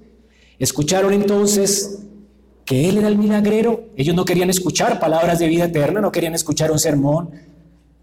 [0.60, 2.00] Escucharon entonces
[2.66, 3.90] que Él era el milagrero.
[3.96, 7.32] Ellos no querían escuchar palabras de vida eterna, no querían escuchar un sermón,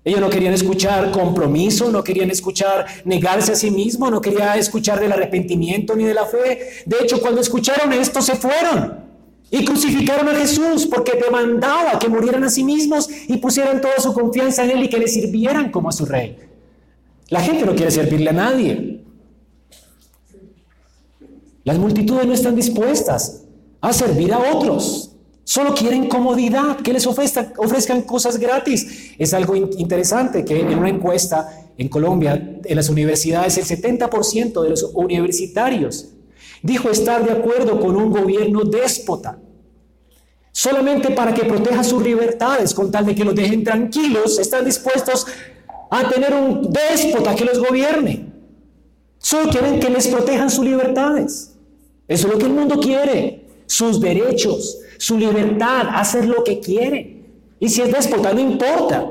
[0.03, 4.99] ellos no querían escuchar compromiso, no querían escuchar negarse a sí mismo, no querían escuchar
[4.99, 6.85] del arrepentimiento ni de la fe.
[6.87, 9.11] De hecho, cuando escucharon esto, se fueron
[9.51, 14.15] y crucificaron a Jesús porque demandaba que murieran a sí mismos y pusieran toda su
[14.15, 16.39] confianza en Él y que le sirvieran como a su rey.
[17.29, 19.05] La gente no quiere servirle a nadie.
[21.65, 23.45] Las multitudes no están dispuestas
[23.83, 25.10] a servir a otros.
[25.51, 29.17] Solo quieren comodidad, que les ofrezcan, ofrezcan cosas gratis.
[29.19, 34.71] Es algo interesante que en una encuesta en Colombia, en las universidades, el 70% de
[34.71, 36.11] los universitarios
[36.63, 39.41] dijo estar de acuerdo con un gobierno déspota.
[40.53, 45.27] Solamente para que proteja sus libertades, con tal de que los dejen tranquilos, están dispuestos
[45.91, 48.33] a tener un déspota que los gobierne.
[49.19, 51.57] Solo quieren que les protejan sus libertades.
[52.07, 57.23] Eso es lo que el mundo quiere, sus derechos, su libertad, hacer lo que quiere.
[57.61, 59.09] Y si es déspota, no importa.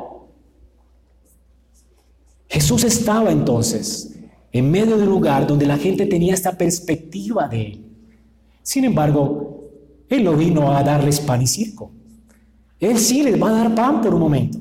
[2.50, 4.17] Jesús estaba entonces
[4.52, 7.86] en medio de un lugar donde la gente tenía esta perspectiva de él.
[8.62, 9.69] Sin embargo,
[10.10, 11.91] Él no vino a darles pan y circo.
[12.82, 14.58] Él sí les va a dar pan por un momento.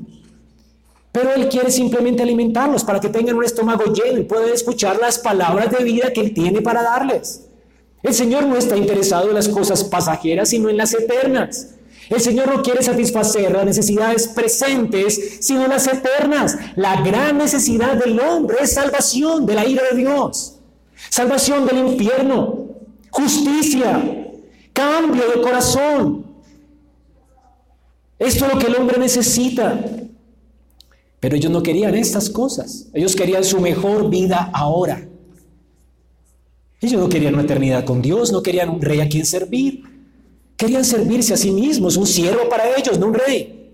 [1.10, 5.18] Pero Él quiere simplemente alimentarlos para que tengan un estómago lleno y puedan escuchar las
[5.18, 7.47] palabras de vida que Él tiene para darles.
[8.02, 11.74] El Señor no está interesado en las cosas pasajeras, sino en las eternas.
[12.08, 16.56] El Señor no quiere satisfacer las necesidades presentes, sino las eternas.
[16.76, 20.54] La gran necesidad del hombre es salvación de la ira de Dios,
[21.10, 22.68] salvación del infierno,
[23.10, 24.28] justicia,
[24.72, 26.26] cambio de corazón,
[28.18, 29.78] Esto es lo que el hombre necesita.
[31.20, 32.88] Pero ellos no querían estas cosas.
[32.92, 35.07] Ellos querían su mejor vida ahora.
[36.80, 39.82] Ellos no querían una eternidad con Dios, no querían un rey a quien servir.
[40.56, 43.70] Querían servirse a sí mismos, un siervo para ellos, no un rey.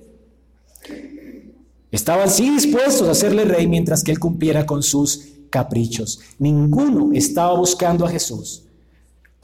[1.90, 6.20] Estaban sí dispuestos a hacerle rey mientras que él cumpliera con sus caprichos.
[6.38, 8.64] Ninguno estaba buscando a Jesús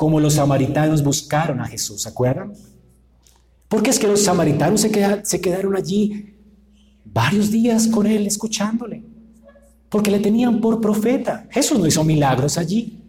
[0.00, 2.54] como los samaritanos buscaron a Jesús, ¿se acuerdan?
[3.68, 4.90] Porque es que los samaritanos se,
[5.24, 6.38] se quedaron allí
[7.04, 9.04] varios días con él escuchándole,
[9.90, 11.46] porque le tenían por profeta.
[11.50, 12.99] Jesús no hizo milagros allí.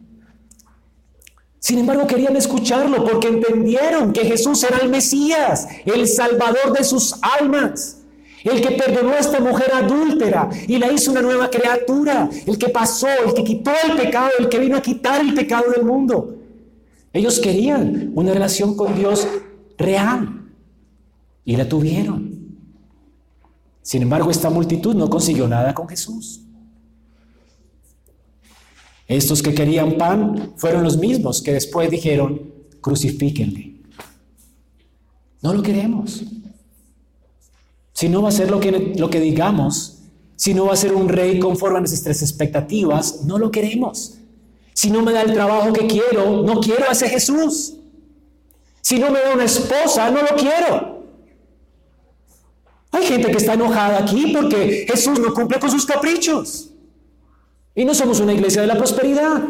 [1.62, 7.14] Sin embargo, querían escucharlo porque entendieron que Jesús era el Mesías, el Salvador de sus
[7.22, 8.00] almas.
[8.44, 12.28] El que perdonó a esta mujer adúltera y la hizo una nueva criatura.
[12.48, 15.70] El que pasó, el que quitó el pecado, el que vino a quitar el pecado
[15.70, 16.36] del mundo.
[17.14, 19.28] Ellos querían una relación con Dios
[19.78, 20.50] real
[21.46, 22.58] y la tuvieron.
[23.84, 26.42] Sin embargo, esta multitud no consiguió nada con Jesús.
[29.12, 33.82] Estos que querían pan fueron los mismos que después dijeron, crucifíquenle.
[35.42, 36.24] No lo queremos.
[37.92, 39.98] Si no va a ser lo que, lo que digamos,
[40.38, 44.14] si no va a ser un rey conforme a nuestras expectativas, no lo queremos.
[44.74, 47.74] Si no me da el trabajo que quiero, no quiero a ese Jesús.
[48.80, 51.04] Si no me da una esposa, no lo quiero.
[52.92, 56.71] Hay gente que está enojada aquí porque Jesús no cumple con sus caprichos.
[57.76, 59.42] Y no somos una iglesia de la prosperidad.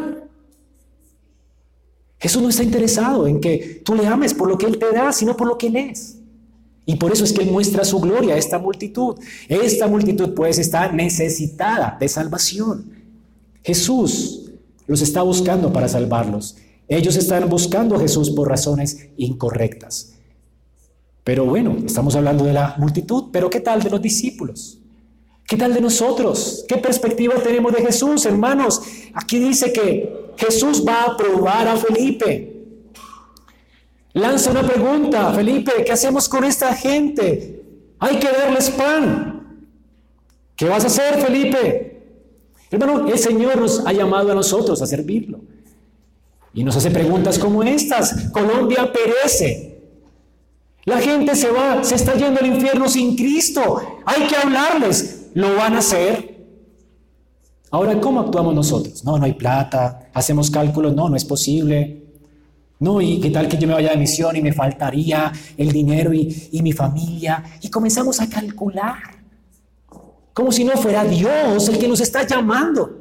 [2.20, 5.12] Jesús no está interesado en que tú le ames por lo que Él te da,
[5.12, 6.18] sino por lo que Él es.
[6.86, 9.16] Y por eso es que Él muestra su gloria a esta multitud.
[9.48, 12.92] Esta multitud pues está necesitada de salvación.
[13.64, 14.52] Jesús
[14.86, 16.58] los está buscando para salvarlos.
[16.88, 20.14] Ellos están buscando a Jesús por razones incorrectas.
[21.24, 24.81] Pero bueno, estamos hablando de la multitud, pero ¿qué tal de los discípulos?
[25.52, 26.64] ¿Qué tal de nosotros?
[26.66, 28.82] ¿Qué perspectiva tenemos de Jesús, hermanos?
[29.14, 32.64] Aquí dice que Jesús va a probar a Felipe.
[34.14, 37.66] Lanza una pregunta, Felipe, ¿qué hacemos con esta gente?
[38.00, 39.68] Hay que darles pan.
[40.56, 42.02] ¿Qué vas a hacer, Felipe?
[42.70, 45.42] Hermano, el Señor nos ha llamado a nosotros a servirlo.
[46.54, 48.30] Y nos hace preguntas como estas.
[48.32, 49.82] Colombia perece.
[50.86, 53.82] La gente se va, se está yendo al infierno sin Cristo.
[54.06, 56.32] Hay que hablarles lo van a hacer.
[57.72, 59.04] Ahora, ¿cómo actuamos nosotros?
[59.04, 62.04] No, no hay plata, hacemos cálculos, no, no es posible.
[62.80, 66.14] No, y qué tal que yo me vaya de misión y me faltaría el dinero
[66.14, 67.44] y, y mi familia.
[67.62, 68.98] Y comenzamos a calcular,
[70.34, 72.98] como si no fuera Dios el que nos está llamando.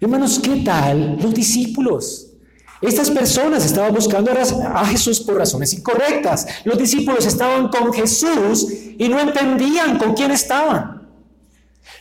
[0.00, 2.33] Hermanos, ¿qué tal los discípulos?
[2.80, 6.46] Estas personas estaban buscando a Jesús por razones incorrectas.
[6.64, 8.66] Los discípulos estaban con Jesús
[8.98, 11.08] y no entendían con quién estaban.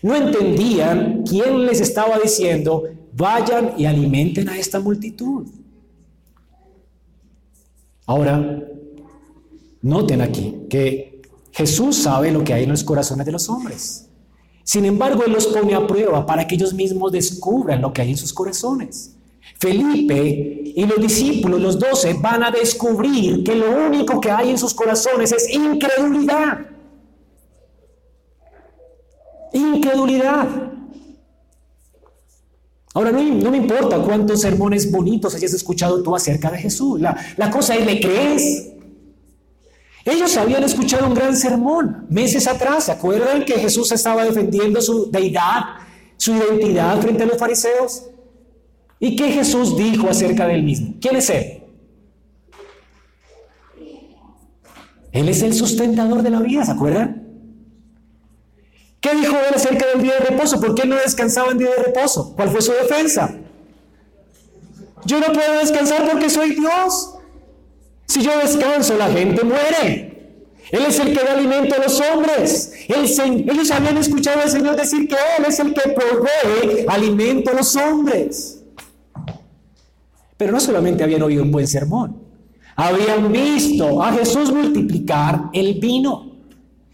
[0.02, 2.84] No entendían quién les estaba diciendo,
[3.14, 5.48] vayan y alimenten a esta multitud.
[8.06, 8.62] Ahora,
[9.82, 14.10] noten aquí que Jesús sabe lo que hay en los corazones de los hombres.
[14.64, 18.12] Sin embargo, Él los pone a prueba para que ellos mismos descubran lo que hay
[18.12, 19.16] en sus corazones.
[19.60, 24.58] Felipe y los discípulos, los doce, van a descubrir que lo único que hay en
[24.58, 26.60] sus corazones es incredulidad.
[29.54, 30.48] Incredulidad.
[32.96, 37.00] Ahora, no, me importa cuántos sermones bonitos hayas escuchado tú acerca de Jesús.
[37.02, 38.70] La, cosa es, ¿le crees?
[40.06, 42.86] Ellos habían escuchado un gran sermón meses atrás.
[42.86, 45.78] ¿Se acuerdan que Jesús estaba defendiendo su deidad,
[46.18, 48.10] su identidad frente a los fariseos?
[49.04, 50.94] ¿Y qué Jesús dijo acerca del mismo?
[51.02, 51.62] ¿Quién es Él?
[55.12, 57.22] Él es el sustentador de la vida, ¿se acuerdan?
[59.02, 60.62] ¿Qué dijo Él acerca del día de reposo?
[60.62, 62.34] ¿Por qué no descansaba en día de reposo?
[62.34, 63.36] ¿Cuál fue su defensa?
[65.04, 67.16] Yo no puedo descansar porque soy Dios.
[68.08, 70.48] Si yo descanso, la gente muere.
[70.72, 72.72] Él es el que da alimento a los hombres.
[72.88, 77.76] ellos habían escuchado al Señor decir que Él es el que provee alimento a los
[77.76, 78.63] hombres.
[80.44, 82.18] Pero no solamente habían oído un buen sermón,
[82.76, 86.34] habían visto a Jesús multiplicar el vino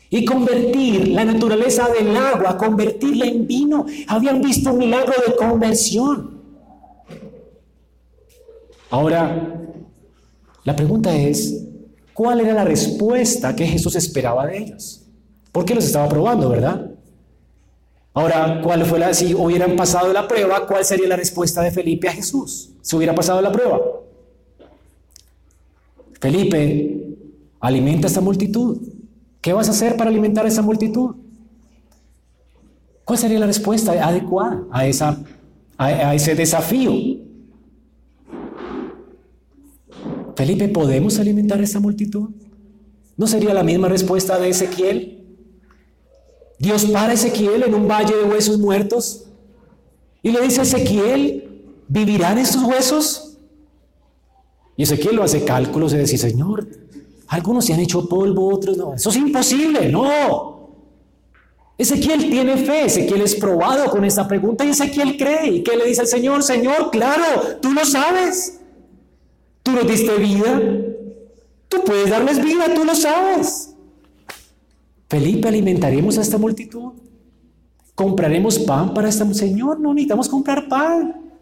[0.08, 3.88] y convertir la naturaleza del agua, convertirla en vino.
[4.08, 6.42] Habían visto un milagro de conversión.
[8.92, 9.66] Ahora,
[10.64, 11.66] la pregunta es,
[12.14, 15.08] ¿cuál era la respuesta que Jesús esperaba de ellos?
[15.52, 16.92] Porque los estaba probando, ¿verdad?
[18.20, 22.10] Ahora, ¿cuál fue la, si hubieran pasado la prueba, cuál sería la respuesta de Felipe
[22.10, 22.72] a Jesús?
[22.82, 23.80] Si hubiera pasado la prueba.
[26.20, 27.00] Felipe
[27.62, 28.78] Alimenta a esta multitud.
[29.40, 31.16] ¿Qué vas a hacer para alimentar a esa multitud?
[33.06, 35.18] ¿Cuál sería la respuesta adecuada a, esa,
[35.78, 36.92] a, ese desafío?
[40.36, 42.30] Felipe, ¿podemos alimentar a esa multitud?
[43.16, 45.19] ¿No sería la misma respuesta de Ezequiel?
[46.60, 49.24] Dios para Ezequiel en un valle de huesos muertos
[50.22, 53.38] y le dice a Ezequiel, ¿vivirán estos huesos?
[54.76, 56.68] Y Ezequiel lo hace cálculos y dice, Señor,
[57.28, 58.94] algunos se han hecho polvo, otros no.
[58.94, 60.60] Eso es imposible, no.
[61.78, 65.48] Ezequiel tiene fe, Ezequiel es probado con esta pregunta y Ezequiel cree.
[65.48, 66.44] ¿Y qué le dice al Señor?
[66.44, 68.60] Señor, claro, tú lo sabes.
[69.64, 70.62] Tú nos diste vida.
[71.70, 73.69] Tú puedes darles vida, tú lo sabes.
[75.10, 76.94] Felipe, alimentaremos a esta multitud.
[77.96, 81.34] Compraremos pan para esta Señor, no necesitamos comprar pan.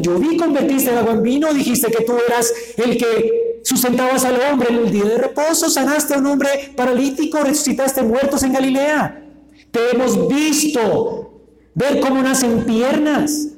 [0.00, 4.40] yo vi convertiste el agua en vino, dijiste que tú eras el que sustentabas al
[4.40, 9.24] hombre en el día de reposo, sanaste a un hombre paralítico, resucitaste muertos en Galilea.
[9.70, 11.42] Te hemos visto
[11.74, 13.48] ver cómo nacen piernas,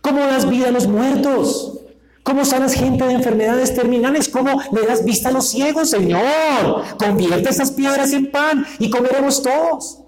[0.00, 1.81] cómo das vida a los muertos,
[2.22, 6.22] cómo sanas gente de enfermedades terminales, cómo le das vista a los ciegos, Señor.
[6.98, 10.02] Convierte esas piedras en pan y comeremos todos.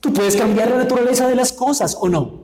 [0.00, 2.42] Tú puedes cambiar la naturaleza de las cosas o no.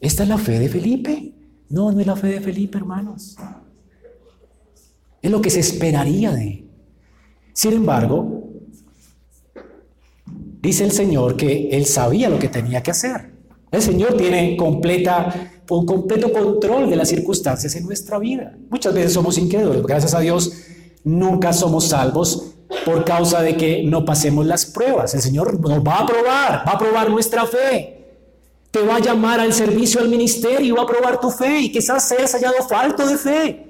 [0.00, 1.34] ¿Esta es la fe de Felipe?
[1.68, 3.36] No, no es la fe de Felipe, hermanos.
[5.22, 6.70] Es lo que se esperaría de él.
[7.52, 8.44] Sin embargo,
[10.60, 13.32] dice el Señor que él sabía lo que tenía que hacer.
[13.70, 18.56] El Señor tiene completa, un completo control de las circunstancias en nuestra vida.
[18.68, 19.86] Muchas veces somos incrédulos.
[19.86, 20.52] Gracias a Dios,
[21.04, 22.54] nunca somos salvos
[22.84, 25.14] por causa de que no pasemos las pruebas.
[25.14, 27.96] El Señor nos va a probar, va a probar nuestra fe.
[28.70, 32.08] Te va a llamar al servicio, al ministerio, va a probar tu fe y quizás
[32.08, 33.66] seas hallado falto de fe.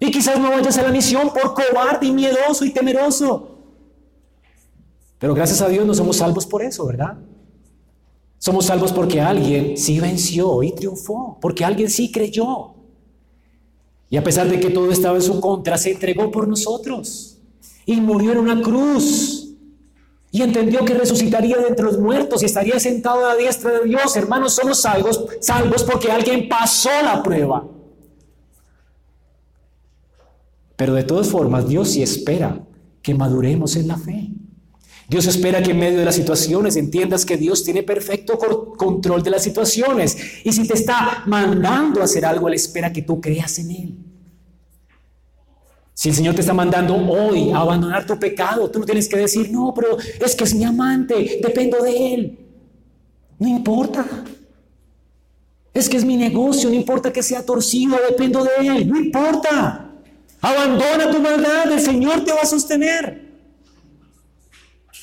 [0.00, 3.58] Y quizás no vayas a la misión por cobarde y miedoso y temeroso.
[5.18, 7.16] Pero gracias a Dios no somos salvos por eso, ¿verdad?
[8.44, 12.74] Somos salvos porque alguien sí venció y triunfó, porque alguien sí creyó.
[14.10, 17.38] Y a pesar de que todo estaba en su contra, se entregó por nosotros
[17.86, 19.54] y murió en una cruz.
[20.30, 23.88] Y entendió que resucitaría de entre los muertos y estaría sentado a la diestra de
[23.88, 24.14] Dios.
[24.14, 27.66] Hermanos, somos salvos, salvos porque alguien pasó la prueba.
[30.76, 32.60] Pero de todas formas, Dios sí espera
[33.00, 34.34] que maduremos en la fe.
[35.08, 38.38] Dios espera que en medio de las situaciones entiendas que Dios tiene perfecto
[38.76, 40.16] control de las situaciones.
[40.44, 43.98] Y si te está mandando a hacer algo, Él espera que tú creas en Él.
[45.92, 49.16] Si el Señor te está mandando hoy a abandonar tu pecado, tú no tienes que
[49.16, 52.38] decir, no, pero es que es mi amante, dependo de Él.
[53.38, 54.04] No importa.
[55.72, 58.88] Es que es mi negocio, no importa que sea torcido, dependo de Él.
[58.88, 59.92] No importa.
[60.40, 63.23] Abandona tu maldad, el Señor te va a sostener.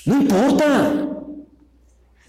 [0.06, 1.08] No importa.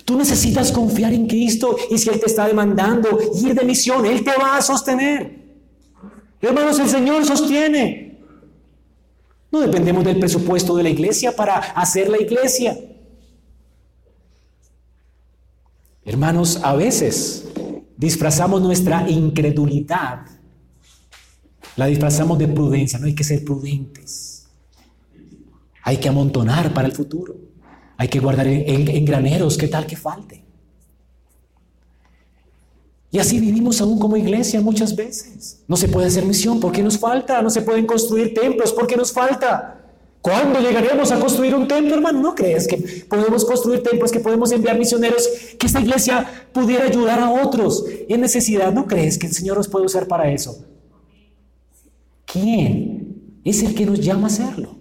[0.04, 4.24] Tú necesitas confiar en Cristo y si Él te está demandando ir de misión, Él
[4.24, 5.42] te va a sostener.
[6.40, 8.18] Hermanos, el Señor sostiene.
[9.50, 12.76] No dependemos del presupuesto de la iglesia para hacer la iglesia.
[16.04, 17.48] Hermanos, a veces
[17.96, 20.26] disfrazamos nuestra incredulidad,
[21.76, 24.48] la disfrazamos de prudencia, no hay que ser prudentes.
[25.84, 27.51] Hay que amontonar para el futuro.
[28.02, 30.44] Hay que guardar en, graneros, ¿qué tal que falte?
[33.12, 35.62] Y así vivimos aún como iglesia muchas veces.
[35.68, 39.12] No se puede hacer misión porque nos falta, no se pueden construir templos porque nos
[39.12, 39.86] falta.
[40.20, 42.20] ¿Cuándo llegaremos a construir un templo, hermano?
[42.20, 42.76] ¿No crees que
[43.08, 48.20] podemos construir templos, que podemos enviar misioneros, que esta iglesia pudiera ayudar a otros en
[48.20, 48.72] necesidad?
[48.72, 50.66] ¿No crees que el Señor nos puede usar para eso?
[52.26, 54.76] ¿Quién es el que nos llama a hacerlo?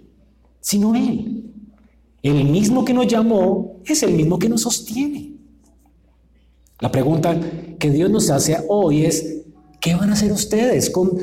[0.60, 1.41] Sino Él.
[2.24, 5.34] El mismo que nos llamó es el mismo que nos sostiene.
[6.80, 7.40] La pregunta
[7.80, 9.44] que Dios nos hace hoy es,
[9.80, 11.18] ¿qué van a hacer ustedes con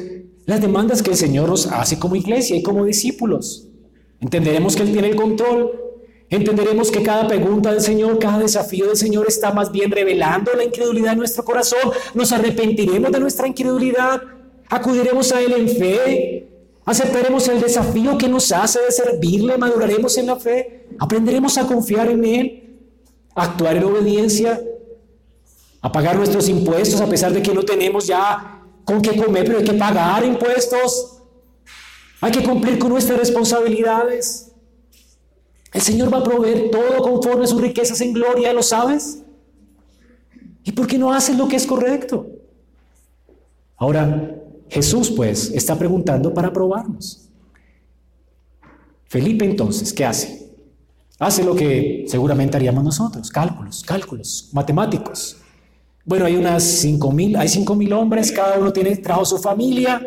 [0.46, 3.68] las demandas que el Señor nos hace como iglesia y como discípulos?
[4.20, 5.72] Entenderemos que Él tiene el control.
[6.30, 10.64] Entenderemos que cada pregunta del Señor, cada desafío del Señor está más bien revelando la
[10.64, 11.90] incredulidad en nuestro corazón.
[12.14, 14.22] Nos arrepentiremos de nuestra incredulidad.
[14.68, 16.48] Acudiremos a Él en fe.
[16.84, 19.56] Aceptaremos el desafío que nos hace de servirle.
[19.58, 20.87] Maduraremos en la fe.
[20.98, 22.64] Aprenderemos a confiar en Él.
[23.34, 24.60] Actuar en obediencia
[25.80, 29.58] a pagar nuestros impuestos a pesar de que no tenemos ya con qué comer, pero
[29.58, 31.18] hay que pagar impuestos.
[32.20, 34.52] Hay que cumplir con nuestras responsabilidades.
[35.72, 39.22] El Señor va a proveer todo conforme a sus riquezas en gloria, ¿lo sabes?
[40.64, 42.26] ¿Y por qué no haces lo que es correcto?
[43.76, 44.34] Ahora,
[44.68, 47.28] Jesús pues está preguntando para probarnos.
[49.04, 50.47] Felipe entonces, ¿qué hace?
[51.18, 55.36] Hace lo que seguramente haríamos nosotros, cálculos, cálculos, matemáticos.
[56.04, 60.00] Bueno, hay unas 5 mil, hay 5 mil hombres, cada uno tiene, trajo su familia,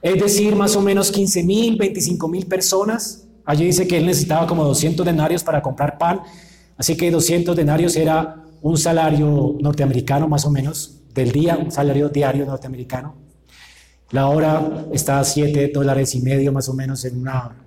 [0.00, 3.26] es decir, más o menos 15 mil, 25 mil personas.
[3.44, 6.20] Allí dice que él necesitaba como 200 denarios para comprar pan,
[6.76, 12.08] así que 200 denarios era un salario norteamericano más o menos del día, un salario
[12.08, 13.16] diario norteamericano.
[14.12, 17.63] La hora está a 7 dólares y medio más o menos en una,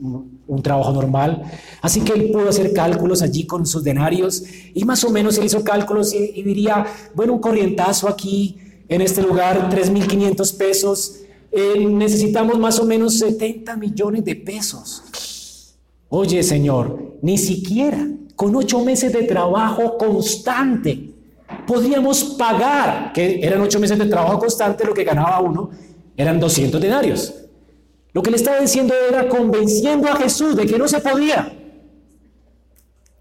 [0.00, 1.42] un, trabajo normal.
[1.82, 4.42] Así que él pudo hacer cálculos allí con sus denarios
[4.74, 9.22] y más o menos él hizo cálculos y, diría, bueno, un corrientazo aquí en este
[9.22, 11.20] lugar, 3.500 pesos,
[11.50, 15.74] eh, necesitamos más o menos 70 millones de pesos.
[16.08, 21.16] Oye, Señor, ni siquiera con ocho meses de trabajo constante
[21.66, 25.70] podríamos pagar, que eran ocho meses de trabajo constante, lo que ganaba uno
[26.16, 27.34] eran 200 denarios.
[28.16, 31.52] Lo que le estaba diciendo era convenciendo a Jesús de que no se podía,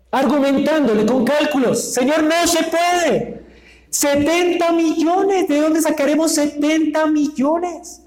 [0.09, 3.43] argumentándole con cálculos, Señor, no se puede.
[3.89, 8.03] 70 millones, ¿de dónde sacaremos 70 millones?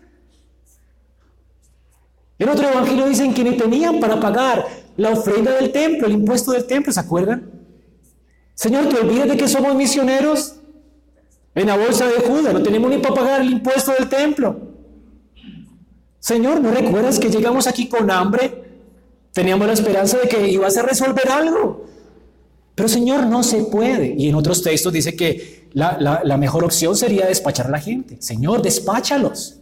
[2.38, 4.66] En otro evangelio dicen que ni tenían para pagar
[4.96, 7.50] la ofrenda del templo, el impuesto del templo, ¿se acuerdan?
[8.54, 10.54] Señor, ¿te olvidas de que somos misioneros?
[11.54, 14.67] En la bolsa de Judas, no tenemos ni para pagar el impuesto del templo.
[16.28, 18.62] Señor, ¿no recuerdas que llegamos aquí con hambre?
[19.32, 21.86] Teníamos la esperanza de que ibas a resolver algo.
[22.74, 24.14] Pero Señor, no se puede.
[24.14, 28.18] Y en otros textos dice que la, mejor opción sería despachar a la gente.
[28.20, 29.56] Señor, despáchalos.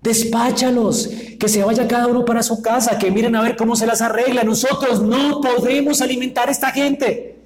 [0.00, 3.86] Despáchalos, que se vaya cada uno para su casa, que miren a ver cómo se
[3.86, 4.44] las arregla.
[4.44, 7.36] Nosotros no podemos alimentar a esta gente.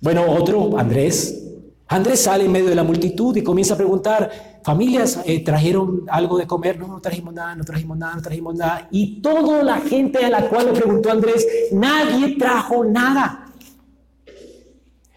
[0.00, 1.45] Bueno, otro, Andrés.
[1.88, 6.36] Andrés sale en medio de la multitud y comienza a preguntar, familias, eh, ¿trajeron algo
[6.36, 6.78] de comer?
[6.78, 8.88] No, no trajimos nada, no trajimos nada, no trajimos nada.
[8.90, 13.52] Y toda la gente a la cual le preguntó Andrés, nadie trajo nada.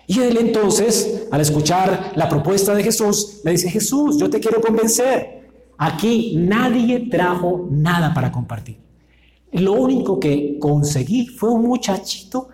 [0.05, 4.61] Y él entonces, al escuchar la propuesta de Jesús, le dice, Jesús, yo te quiero
[4.61, 5.49] convencer.
[5.78, 8.78] Aquí nadie trajo nada para compartir.
[9.51, 12.49] Lo único que conseguí fue un muchachito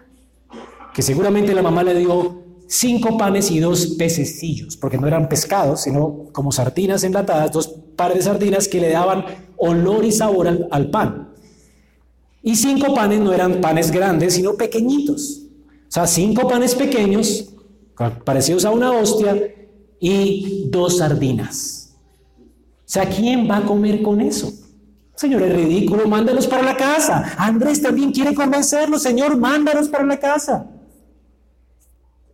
[0.94, 5.82] que seguramente la mamá le dio cinco panes y dos pececillos, porque no eran pescados,
[5.82, 9.26] sino como sardinas enlatadas, dos pares de sardinas que le daban
[9.58, 11.30] olor y sabor al, pan.
[12.42, 15.42] Y cinco panes no eran panes grandes, sino pequeñitos.
[15.88, 17.50] O sea, cinco panes pequeños,
[18.24, 19.36] parecidos a una hostia,
[20.00, 21.96] y dos sardinas.
[22.40, 24.54] O sea, ¿quién va a comer con eso?
[25.16, 27.34] Señor, es ridículo, mándalos para la casa.
[27.38, 30.68] Andrés también quiere convencerlo, Señor, mándalos para la casa.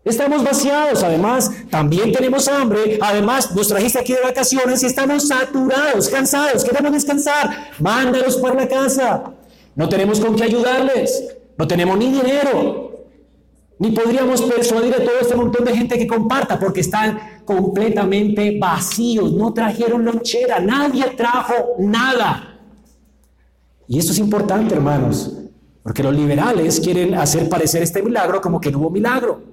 [0.03, 6.09] Estamos vaciados, además, también tenemos hambre, además nos trajiste aquí de vacaciones y estamos saturados,
[6.09, 7.71] cansados, queremos descansar.
[7.79, 9.23] Mándalos para la casa.
[9.75, 13.05] No tenemos con qué ayudarles, no tenemos ni dinero,
[13.77, 19.33] ni podríamos persuadir a todo este montón de gente que comparta porque están completamente vacíos.
[19.33, 22.59] No trajeron lonchera, nadie trajo nada.
[23.87, 25.31] Y esto es importante, hermanos,
[25.83, 29.50] porque los liberales quieren hacer parecer este milagro como que no hubo milagro.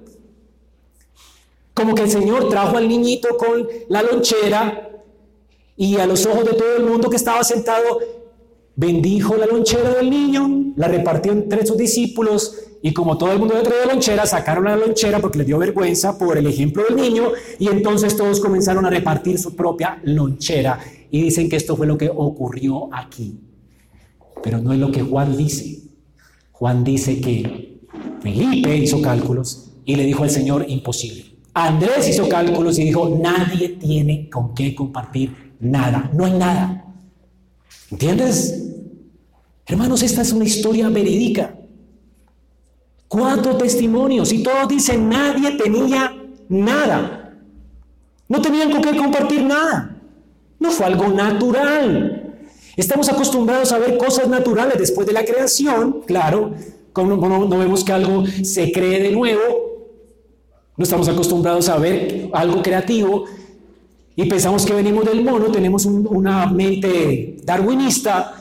[1.79, 5.01] Como que el Señor trajo al niñito con la lonchera
[5.77, 7.99] y a los ojos de todo el mundo que estaba sentado,
[8.75, 13.53] bendijo la lonchera del niño, la repartió entre sus discípulos y como todo el mundo
[13.53, 17.31] le traía lonchera, sacaron la lonchera porque les dio vergüenza por el ejemplo del niño
[17.59, 20.81] y entonces todos comenzaron a repartir su propia lonchera.
[21.09, 23.39] Y dicen que esto fue lo que ocurrió aquí.
[24.43, 25.79] Pero no es lo que Juan dice.
[26.51, 27.79] Juan dice que
[28.21, 31.38] Felipe hizo cálculos y le dijo al Señor imposible.
[31.67, 36.09] Andrés hizo cálculos y dijo, nadie tiene con qué compartir nada.
[36.13, 36.85] No hay nada.
[37.91, 38.65] ¿Entiendes?
[39.65, 41.55] Hermanos, esta es una historia verídica.
[43.07, 46.15] Cuatro testimonios y todos dicen nadie tenía
[46.47, 47.35] nada.
[48.27, 49.97] No tenían con qué compartir nada.
[50.59, 52.19] No fue algo natural.
[52.77, 56.53] Estamos acostumbrados a ver cosas naturales después de la creación, claro,
[56.93, 59.68] como no, vemos que algo se cree de nuevo,
[60.79, 63.25] no estamos acostumbrados a ver algo creativo
[64.15, 68.39] y pensamos que venimos del mono, tenemos una mente darwinista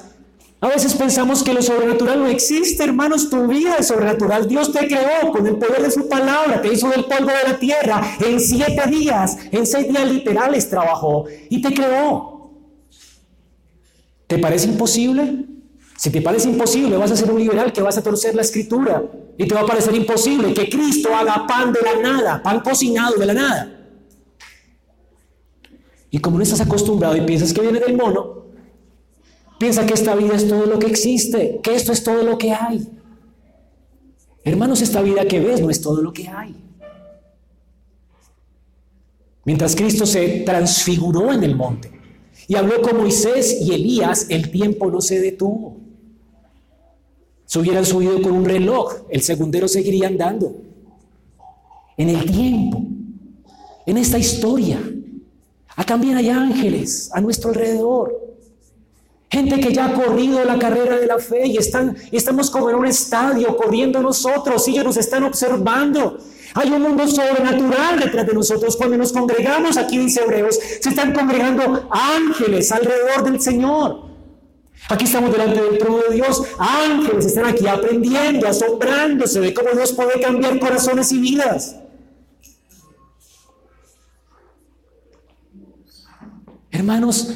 [0.60, 4.48] a veces pensamos que lo sobrenatural no existe, hermanos, tu vida es sobrenatural.
[4.48, 7.58] Dios te creó con el poder de su palabra, te hizo del polvo de la
[7.60, 8.02] tierra.
[8.26, 12.50] En siete días, en seis días literales trabajó y te creó.
[14.26, 15.44] ¿Te parece imposible?
[15.96, 19.04] Si te parece imposible, vas a ser un liberal que vas a torcer la escritura
[19.38, 23.16] y te va a parecer imposible que Cristo haga pan de la nada, pan cocinado
[23.16, 23.74] de la nada.
[26.10, 28.38] Y como no estás acostumbrado y piensas que viene del mono,
[29.58, 32.52] Piensa que esta vida es todo lo que existe, que esto es todo lo que
[32.52, 32.88] hay.
[34.44, 36.54] Hermanos, esta vida que ves no es todo lo que hay.
[39.44, 41.90] Mientras Cristo se transfiguró en el monte
[42.46, 45.77] y habló con Moisés y Elías, el tiempo no se detuvo.
[47.48, 50.54] Si hubieran subido con un reloj, el segundero seguiría andando.
[51.96, 52.82] En el tiempo,
[53.86, 54.78] en esta historia,
[55.86, 58.14] también hay ángeles a nuestro alrededor.
[59.30, 62.76] Gente que ya ha corrido la carrera de la fe y están, estamos como en
[62.76, 66.18] un estadio corriendo nosotros y ellos nos están observando.
[66.54, 68.76] Hay un mundo sobrenatural detrás de nosotros.
[68.76, 74.07] Cuando nos congregamos, aquí dice Hebreos, se están congregando ángeles alrededor del Señor.
[74.88, 76.42] Aquí estamos delante del trono de Dios.
[76.58, 81.76] Ángeles están aquí aprendiendo, asombrándose de cómo Dios puede cambiar corazones y vidas.
[86.70, 87.34] Hermanos,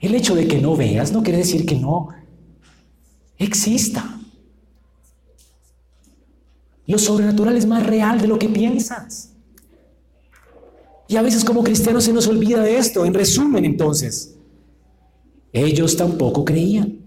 [0.00, 2.08] el hecho de que no veas no quiere decir que no
[3.36, 4.18] exista.
[6.86, 9.34] Lo sobrenatural es más real de lo que piensas.
[11.08, 13.04] Y a veces como cristianos se nos olvida de esto.
[13.04, 14.37] En resumen, entonces,
[15.58, 16.98] ellos tampoco creían.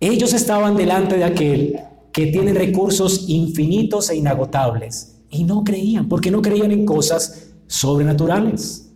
[0.00, 1.80] Ellos estaban delante de aquel
[2.12, 8.90] que tiene recursos infinitos e inagotables y no creían, porque no creían en cosas sobrenaturales.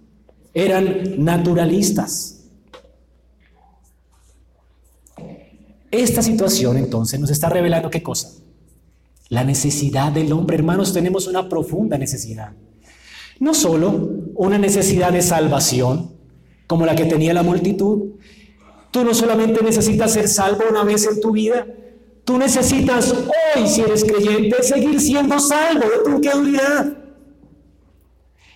[0.54, 2.44] Eran naturalistas.
[5.90, 8.30] Esta situación entonces nos está revelando qué cosa?
[9.30, 12.52] La necesidad del hombre, hermanos, tenemos una profunda necesidad.
[13.40, 16.18] No solo una necesidad de salvación,
[16.68, 18.12] como la que tenía la multitud.
[18.98, 21.64] Tú no solamente necesitas ser salvo una vez en tu vida,
[22.24, 26.96] tú necesitas hoy, si eres creyente, seguir siendo salvo de tu incredulidad.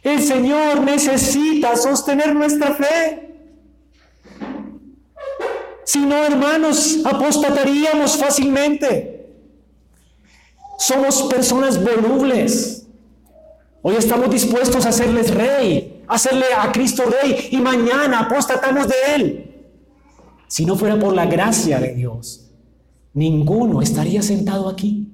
[0.02, 3.36] El Señor necesita sostener nuestra fe.
[5.84, 9.28] Si no, hermanos, apostataríamos fácilmente.
[10.76, 12.84] Somos personas volubles.
[13.80, 18.96] Hoy estamos dispuestos a hacerles rey, a hacerle a Cristo rey y mañana apostatamos de
[19.14, 19.48] él.
[20.52, 22.50] Si no fuera por la gracia de Dios,
[23.14, 25.10] ninguno estaría sentado aquí.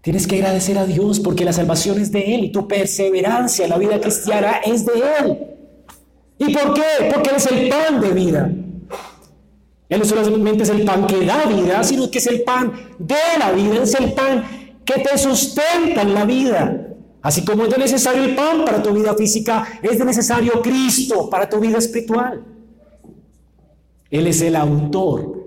[0.00, 3.70] Tienes que agradecer a Dios porque la salvación es de Él y tu perseverancia en
[3.70, 5.38] la vida cristiana es de Él.
[6.38, 7.10] ¿Y por qué?
[7.12, 8.52] Porque Él es el pan de vida.
[9.88, 13.16] Él no solamente es el pan que da vida, sino que es el pan de
[13.40, 14.44] la vida, es el pan
[14.84, 16.94] que te sustenta en la vida.
[17.20, 21.28] Así como es de necesario el pan para tu vida física, es de necesario Cristo
[21.28, 22.51] para tu vida espiritual.
[24.12, 25.42] Él es el autor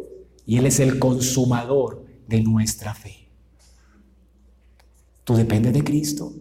[0.46, 3.30] y Él es el consumador de nuestra fe.
[5.24, 6.34] Tú dependes de Cristo.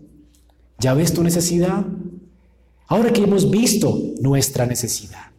[0.78, 1.84] ¿Ya ves tu necesidad?
[2.86, 5.32] Ahora que hemos visto nuestra necesidad,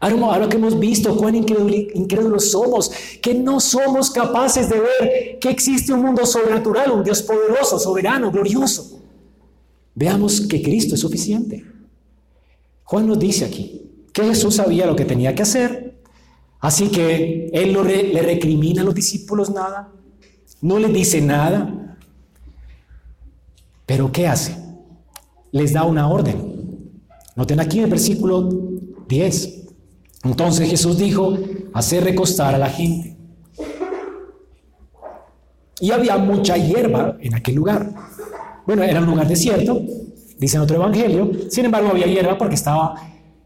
[0.00, 5.92] Ahora que hemos visto cuán incrédulos somos, que no somos capaces de ver que existe
[5.92, 9.02] un mundo sobrenatural, un Dios poderoso, soberano, glorioso.
[9.96, 11.64] Veamos que Cristo es suficiente.
[12.84, 13.87] Juan nos dice aquí
[14.18, 16.00] que Jesús sabía lo que tenía que hacer,
[16.60, 19.92] así que Él no le recrimina a los discípulos nada,
[20.60, 21.96] no les dice nada,
[23.86, 24.56] pero ¿qué hace?
[25.52, 26.58] Les da una orden.
[27.36, 28.48] Noten aquí en el versículo
[29.08, 29.66] 10.
[30.24, 31.38] Entonces Jesús dijo,
[31.72, 33.16] hacer recostar a la gente.
[35.80, 37.94] Y había mucha hierba en aquel lugar.
[38.66, 39.80] Bueno, era un lugar desierto,
[40.38, 41.30] dice en otro evangelio.
[41.48, 42.94] Sin embargo, había hierba porque estaba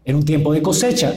[0.05, 1.13] en un tiempo de cosecha.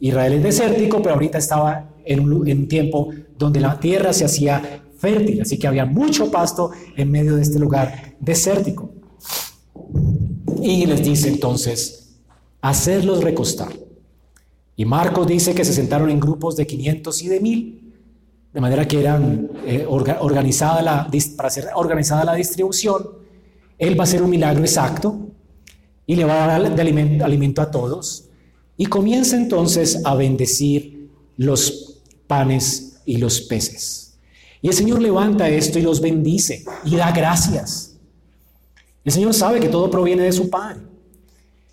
[0.00, 5.40] Israel es desértico, pero ahorita estaba en un, tiempo donde la tierra se hacía fértil.
[5.42, 8.90] Así que había mucho pasto en medio de este lugar desértico.
[10.62, 12.16] Y les dice entonces,
[12.60, 13.72] hacerlos recostar.
[14.76, 17.94] Y Marcos dice que se sentaron en grupos de 500 y de 1000,
[18.52, 23.02] de manera que eran eh, organizada la, para ser organizada la distribución.
[23.78, 25.23] Él va a hacer un milagro exacto
[26.06, 26.82] y le va a dar de
[27.22, 28.24] alimento, a todos.
[28.76, 34.14] Y comienza entonces a bendecir los panes y los peces.
[34.60, 37.96] Y el Señor levanta esto y los bendice y da gracias.
[39.04, 40.80] El Señor sabe que todo proviene de su Padre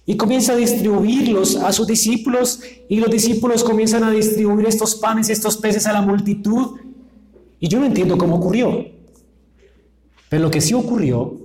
[0.05, 2.59] y comienza a distribuirlos a sus discípulos
[2.89, 6.79] y los discípulos comienzan a distribuir estos panes y estos peces a la multitud.
[7.59, 8.87] Y yo no entiendo cómo ocurrió.
[10.27, 11.40] Pero lo que sí ocurrió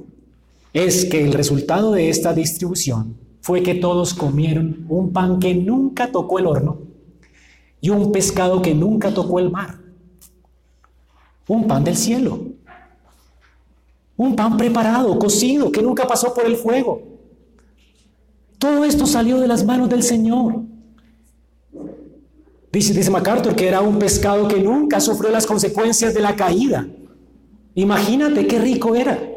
[0.76, 6.12] es que el resultado de esta distribución fue que todos comieron un pan que nunca
[6.12, 6.80] tocó el horno
[7.80, 9.78] y un pescado que nunca tocó el mar.
[11.48, 12.40] Un pan del cielo.
[14.18, 17.00] Un pan preparado, cocido, que nunca pasó por el fuego.
[18.58, 20.60] Todo esto salió de las manos del Señor.
[22.70, 26.86] Dice, MacArthur que era un pescado que nunca sufrió las consecuencias de la caída.
[27.74, 29.35] Imagínate qué rico era.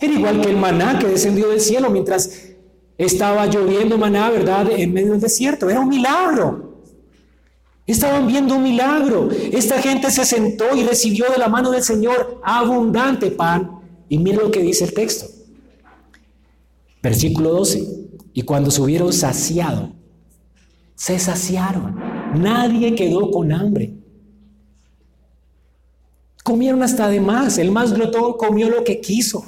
[0.00, 2.30] Era igual que el maná que descendió del cielo mientras
[2.96, 4.70] estaba lloviendo maná, ¿verdad?
[4.70, 5.68] En medio del desierto.
[5.68, 6.82] Era un milagro.
[7.86, 9.30] Estaban viendo un milagro.
[9.30, 13.80] Esta gente se sentó y recibió de la mano del Señor abundante pan.
[14.08, 15.26] Y mira lo que dice el texto.
[17.02, 18.08] Versículo 12.
[18.34, 19.92] Y cuando se hubieron saciado,
[20.94, 21.96] se saciaron.
[22.34, 23.94] Nadie quedó con hambre.
[26.44, 27.58] Comieron hasta de más.
[27.58, 29.44] El más glotón comió lo que quiso.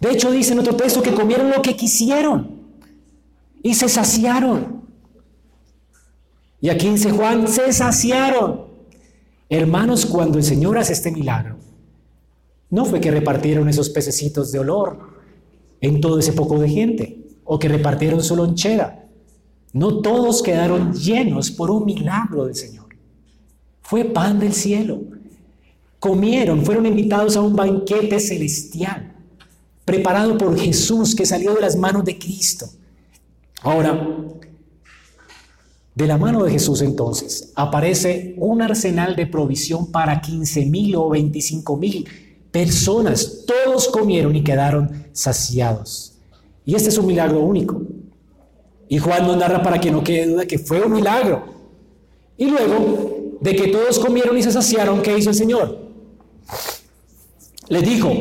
[0.00, 2.62] De hecho, dice en otro texto que comieron lo que quisieron
[3.62, 4.82] y se saciaron.
[6.60, 8.66] Y aquí dice Juan, se saciaron.
[9.48, 11.56] Hermanos, cuando el Señor hace este milagro,
[12.70, 14.98] no fue que repartieron esos pececitos de olor
[15.80, 19.08] en todo ese poco de gente, o que repartieron su lonchera.
[19.72, 22.86] No todos quedaron llenos por un milagro del Señor.
[23.82, 25.02] Fue pan del cielo.
[26.00, 29.15] Comieron, fueron invitados a un banquete celestial,
[29.86, 32.66] preparado por Jesús que salió de las manos de Cristo.
[33.62, 34.08] Ahora,
[35.94, 41.08] de la mano de Jesús entonces aparece un arsenal de provisión para 15 mil o
[41.08, 42.06] 25 mil
[42.50, 43.44] personas.
[43.46, 46.18] Todos comieron y quedaron saciados.
[46.66, 47.80] Y este es un milagro único.
[48.88, 51.44] Y Juan nos narra para que no quede duda que fue un milagro.
[52.36, 55.78] Y luego de que todos comieron y se saciaron, ¿qué hizo el Señor?
[57.68, 58.12] Les dijo,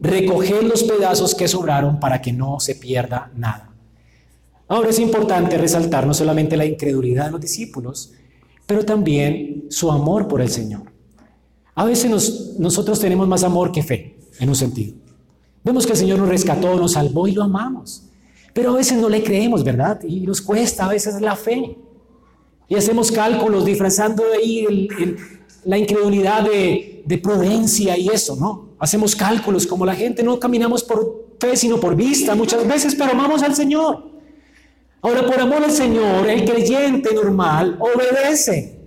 [0.00, 3.74] recoged los pedazos que sobraron para que no se pierda nada.
[4.68, 8.12] Ahora es importante resaltar no solamente la incredulidad de los discípulos,
[8.66, 10.92] pero también su amor por el Señor.
[11.74, 14.94] A veces nosotros tenemos más amor que fe, en un sentido.
[15.64, 18.04] Vemos que el Señor nos rescató, nos salvó y lo amamos.
[18.52, 20.02] Pero a veces no le creemos, ¿verdad?
[20.02, 21.78] Y nos cuesta a veces la fe.
[22.68, 24.88] Y hacemos cálculos disfrazando ahí
[25.64, 28.67] la incredulidad de, de prudencia y eso, ¿no?
[28.78, 33.12] Hacemos cálculos como la gente, no caminamos por fe, sino por vista muchas veces, pero
[33.12, 34.08] amamos al Señor.
[35.00, 38.80] Ahora, por amor al Señor, el creyente normal obedece,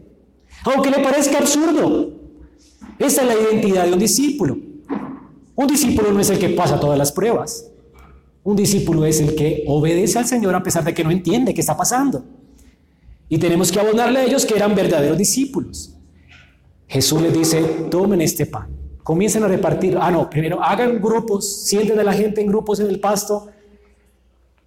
[0.64, 2.22] aunque le parezca absurdo.
[3.00, 4.58] Esa es la identidad de un discípulo.
[5.56, 7.72] Un discípulo no es el que pasa todas las pruebas.
[8.44, 11.62] Un discípulo es el que obedece al Señor a pesar de que no entiende qué
[11.62, 12.26] está pasando.
[13.30, 15.96] Y tenemos que abonarle a ellos que eran verdaderos discípulos.
[16.88, 18.68] Jesús les dice, tomen este pan,
[19.04, 19.97] comiencen a repartir.
[19.99, 23.49] Ah, no, primero hagan grupos, sienten a la gente en grupos en el pasto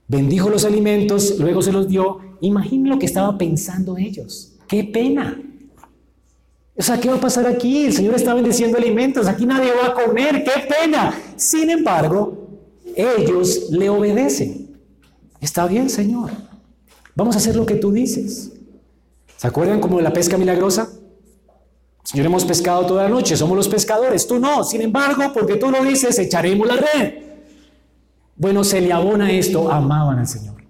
[0.09, 2.19] bendijo los alimentos, luego se los dio.
[2.41, 4.53] Imaginen lo que estaba pensando ellos.
[4.69, 5.41] ¡Qué pena!
[6.77, 7.87] O sea, ¿qué va a pasar aquí?
[7.87, 11.15] El Señor está bendiciendo alimentos, aquí nadie va a comer, qué pena.
[11.37, 12.49] Sin embargo,
[12.97, 14.77] ellos le obedecen.
[15.41, 16.31] Está bien, Señor.
[17.15, 18.53] Vamos a hacer lo que tú dices.
[19.37, 20.91] ¿Se acuerdan como de la pesca milagrosa?
[22.05, 24.63] Señor, hemos pescado toda la noche, somos los pescadores, tú no.
[24.63, 27.15] Sin embargo, porque tú lo dices, echaremos la red.
[28.37, 30.63] Bueno, se le abona esto, amaban al Señor.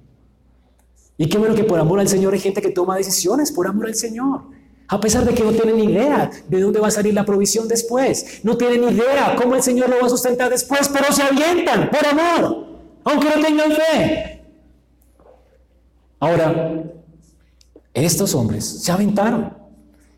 [1.18, 3.86] Y qué bueno que por amor al Señor hay gente que toma decisiones por amor
[3.86, 4.42] al Señor.
[4.86, 7.66] A pesar de que no tienen ni idea de dónde va a salir la provisión
[7.66, 8.40] después.
[8.44, 11.90] No tienen ni idea cómo el Señor lo va a sustentar después, pero se avientan
[11.90, 12.66] por amor,
[13.02, 14.42] aunque no tengan fe.
[16.20, 16.84] Ahora,
[17.92, 19.63] estos hombres se aventaron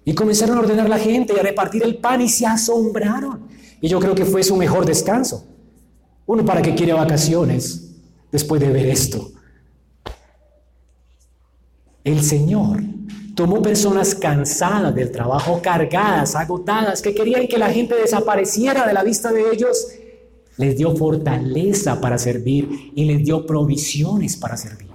[0.08, 3.48] y comenzaron a ordenar la gente y a repartir el pan y se asombraron.
[3.80, 5.44] Y yo creo que fue su mejor descanso.
[6.26, 7.90] Uno para que quiere vacaciones
[8.30, 9.32] después de ver esto.
[12.04, 12.84] El Señor
[13.34, 19.02] tomó personas cansadas del trabajo, cargadas, agotadas, que querían que la gente desapareciera de la
[19.02, 19.88] vista de ellos.
[20.56, 24.86] Les dio fortaleza para servir y les dio provisiones para servir.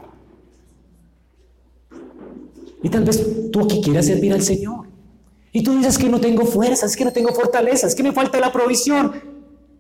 [2.81, 4.80] Y tal vez tú aquí quieras servir al Señor.
[5.51, 8.51] Y tú dices que no tengo fuerzas, que no tengo fortalezas, que me falta la
[8.51, 9.13] provisión.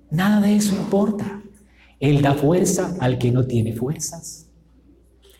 [0.09, 1.41] Nada de eso importa.
[1.99, 4.47] Él da fuerza al que no tiene fuerzas.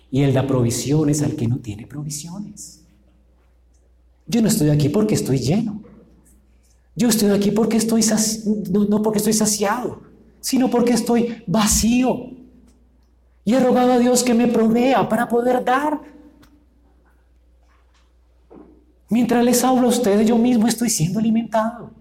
[0.10, 2.82] Y Él da provisiones al que no tiene provisiones.
[4.28, 5.82] Yo no estoy aquí porque estoy lleno.
[6.96, 8.04] Yo estoy aquí porque estoy
[8.72, 10.02] no, no porque estoy saciado,
[10.40, 12.32] sino porque estoy vacío.
[13.44, 16.02] Y he rogado a Dios que me provea para poder dar.
[19.12, 21.92] Mientras les hablo a ustedes, yo mismo estoy siendo alimentado.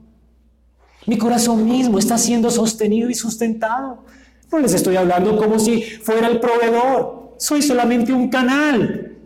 [1.07, 4.05] Mi corazón mismo está siendo sostenido y sustentado.
[4.53, 7.35] No les estoy hablando como si fuera el proveedor.
[7.37, 9.17] Soy solamente un canal.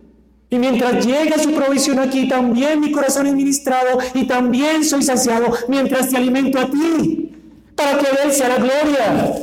[0.49, 5.53] Y mientras llega su provisión aquí, también mi corazón es ministrado y también soy saciado
[5.69, 7.35] mientras te alimento a ti,
[7.77, 9.35] para que Él sea la gloria.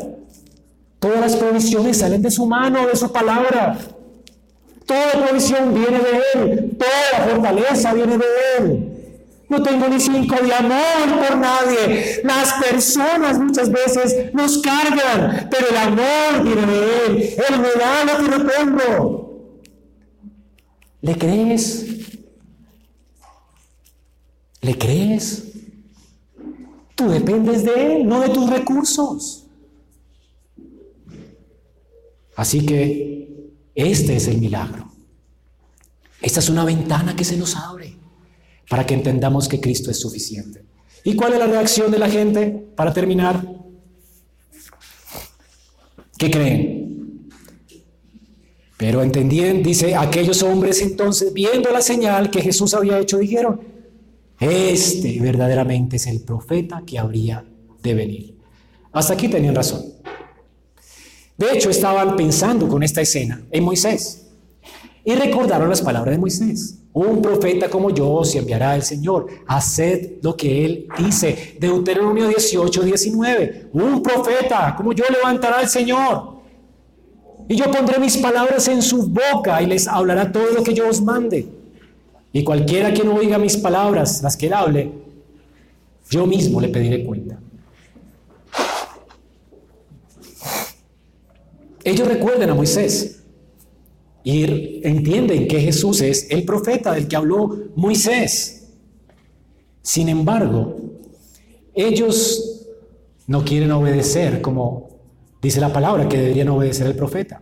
[0.98, 3.78] Todas las provisiones salen de su mano, de su palabra.
[4.86, 8.25] Toda provisión viene de Él, toda fortaleza viene de
[8.57, 8.91] Él.
[9.51, 12.21] No tengo ni cinco de amor por nadie.
[12.23, 17.36] Las personas muchas veces nos cargan, pero el amor viene de Él.
[17.49, 19.32] Él me da lo que no.
[21.01, 21.86] ¿Le crees?
[24.61, 25.51] ¿Le crees?
[26.95, 29.47] Tú dependes de Él, no de tus recursos.
[32.38, 33.11] Así que
[33.76, 34.91] este es el milagro.
[36.22, 37.95] Esta es una ventana que se nos abre
[38.69, 40.63] para que entendamos que Cristo es suficiente.
[41.03, 43.43] ¿Y cuál es la reacción de la gente para terminar?
[46.17, 47.30] ¿Qué creen?
[48.78, 53.61] Pero entendían, dice, aquellos hombres entonces, viendo la señal que Jesús había hecho, dijeron,
[54.39, 57.45] este verdaderamente es el profeta que habría
[57.82, 58.36] de venir.
[58.91, 59.91] Hasta aquí tenían razón.
[61.42, 64.28] De hecho, estaban pensando con esta escena en Moisés
[65.04, 66.78] y recordaron las palabras de Moisés.
[66.94, 69.26] Un profeta como yo se enviará el Señor.
[69.48, 71.58] Haced lo que Él dice.
[71.60, 73.70] Deuteronomio 18, 19.
[73.74, 76.42] Un profeta como yo levantará el Señor.
[77.50, 80.88] Y yo pondré mis palabras en su boca y les hablará todo lo que yo
[80.88, 81.48] os mande.
[82.32, 84.92] Y cualquiera que no oiga mis palabras, las que él hable,
[86.08, 87.39] yo mismo le pediré cuenta.
[91.84, 93.23] Ellos recuerden a Moisés.
[94.23, 98.69] Y entienden que Jesús es el profeta del que habló Moisés.
[99.82, 100.77] Sin embargo,
[101.73, 102.67] ellos
[103.27, 104.91] no quieren obedecer como
[105.41, 107.41] dice la palabra que deberían obedecer el profeta.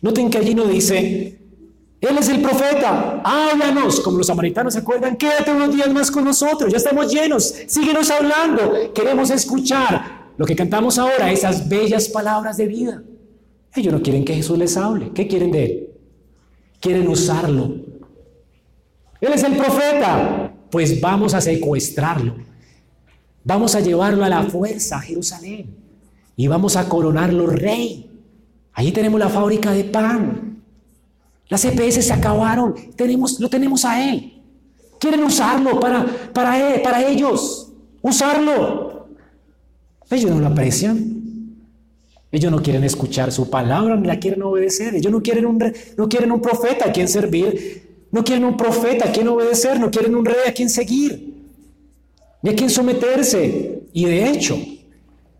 [0.00, 1.38] Noten que allí no dice,
[2.00, 6.24] Él es el profeta, háblanos, como los samaritanos se acuerdan, quédate unos días más con
[6.24, 12.56] nosotros, ya estamos llenos, síguenos hablando, queremos escuchar lo que cantamos ahora, esas bellas palabras
[12.56, 13.02] de vida.
[13.76, 15.84] Ellos no quieren que Jesús les hable, ¿qué quieren de Él?
[16.84, 17.76] quieren usarlo.
[19.18, 20.52] Él es el profeta.
[20.70, 22.36] Pues vamos a secuestrarlo.
[23.42, 25.74] Vamos a llevarlo a la fuerza a Jerusalén.
[26.36, 28.10] Y vamos a coronarlo rey.
[28.74, 30.62] Allí tenemos la fábrica de pan.
[31.48, 32.74] Las EPS se acabaron.
[32.96, 34.42] Tenemos, lo tenemos a él.
[35.00, 36.04] Quieren usarlo para,
[36.34, 37.72] para, él, para ellos.
[38.02, 39.08] Usarlo.
[40.10, 41.13] Ellos no lo aprecian.
[42.34, 44.96] Ellos no quieren escuchar su palabra ni la quieren obedecer.
[44.96, 48.08] Ellos no quieren un, no quieren un profeta a quien servir.
[48.10, 49.78] No quieren un profeta a quien obedecer.
[49.78, 51.32] No quieren un rey a quien seguir.
[52.42, 53.84] Ni a quien someterse.
[53.92, 54.58] Y de hecho,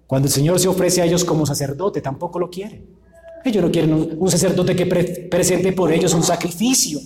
[0.06, 2.86] cuando el Señor se ofrece a ellos como sacerdote, tampoco lo quieren.
[3.44, 7.00] Ellos no quieren un, sacerdote que presente por ellos un sacrificio.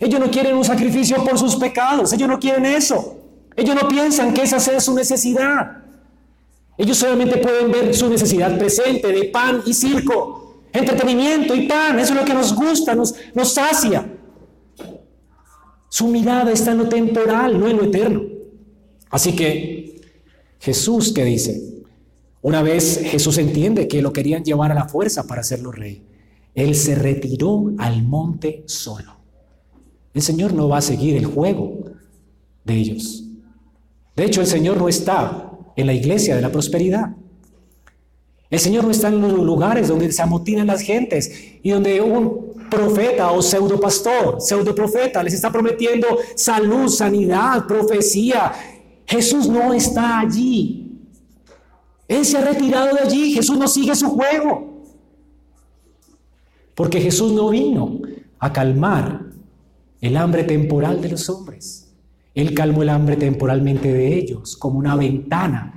[0.00, 2.12] Ellos no quieren un sacrificio por sus pecados.
[2.12, 3.18] Ellos no quieren eso.
[3.54, 5.85] Ellos no piensan que esa sea su necesidad.
[6.78, 11.98] Ellos solamente pueden ver su necesidad presente de pan y circo, entretenimiento y pan.
[11.98, 13.14] Eso es lo que nos gusta, nos,
[13.44, 14.12] sacia.
[15.88, 18.22] Su mirada está en lo temporal, no en lo eterno.
[19.08, 20.00] Así que
[20.60, 21.62] Jesús, ¿qué dice?
[22.42, 26.04] Una vez Jesús entiende que lo querían llevar a la fuerza para hacerlo rey.
[26.54, 29.16] Él se retiró al monte solo.
[30.12, 31.78] El Señor no va a seguir el juego
[32.64, 33.24] de ellos.
[34.14, 35.45] De hecho, el Señor no está
[35.76, 37.10] en la iglesia de la prosperidad.
[38.48, 41.30] El Señor no está en los lugares donde se amotinan las gentes
[41.62, 48.52] y donde un profeta o pseudo pastor, pseudo profeta les está prometiendo salud, sanidad, profecía.
[49.06, 50.86] Jesús no está allí.
[52.08, 53.32] Él se ha retirado de allí.
[53.32, 54.84] Jesús no sigue su juego.
[56.74, 58.00] Porque Jesús no vino
[58.38, 59.22] a calmar
[60.00, 61.85] el hambre temporal de los hombres.
[62.36, 65.76] Él calmó el hambre temporalmente de ellos como una ventana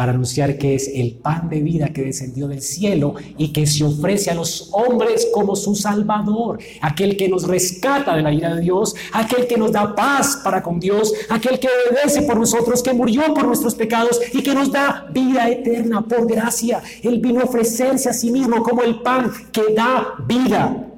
[0.00, 3.84] para anunciar que es el pan de vida que descendió del cielo y que se
[3.84, 8.62] ofrece a los hombres como su Salvador, aquel que nos rescata de la ira de
[8.62, 12.94] Dios, aquel que nos da paz para con Dios, aquel que obedece por nosotros, que
[12.94, 16.82] murió por nuestros pecados y que nos da vida eterna por gracia.
[17.02, 20.89] Él vino a ofrecerse a sí mismo como el pan que da vida.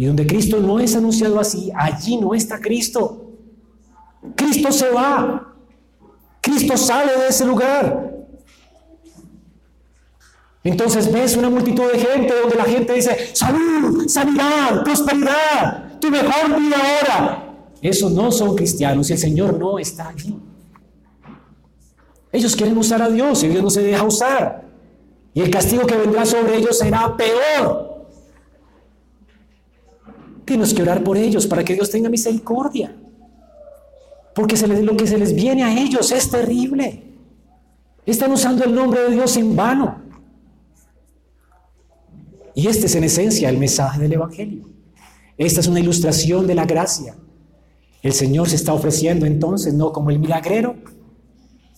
[0.00, 3.34] Y donde Cristo no es anunciado así, allí no está Cristo.
[4.34, 5.52] Cristo se va.
[6.40, 8.10] Cristo sale de ese lugar.
[10.64, 16.58] Entonces ves una multitud de gente donde la gente dice, salud, sanidad, prosperidad, tu mejor
[16.58, 17.54] vida ahora.
[17.82, 20.34] Esos no son cristianos y el Señor no está allí.
[22.32, 24.64] Ellos quieren usar a Dios y Dios no se deja usar.
[25.34, 27.89] Y el castigo que vendrá sobre ellos será peor
[30.50, 32.92] Tienes que orar por ellos para que Dios tenga misericordia.
[34.34, 37.04] Porque se les, lo que se les viene a ellos es terrible.
[38.04, 40.02] Están usando el nombre de Dios en vano.
[42.52, 44.68] Y este es en esencia el mensaje del Evangelio.
[45.38, 47.14] Esta es una ilustración de la gracia.
[48.02, 50.74] El Señor se está ofreciendo entonces no como el milagrero,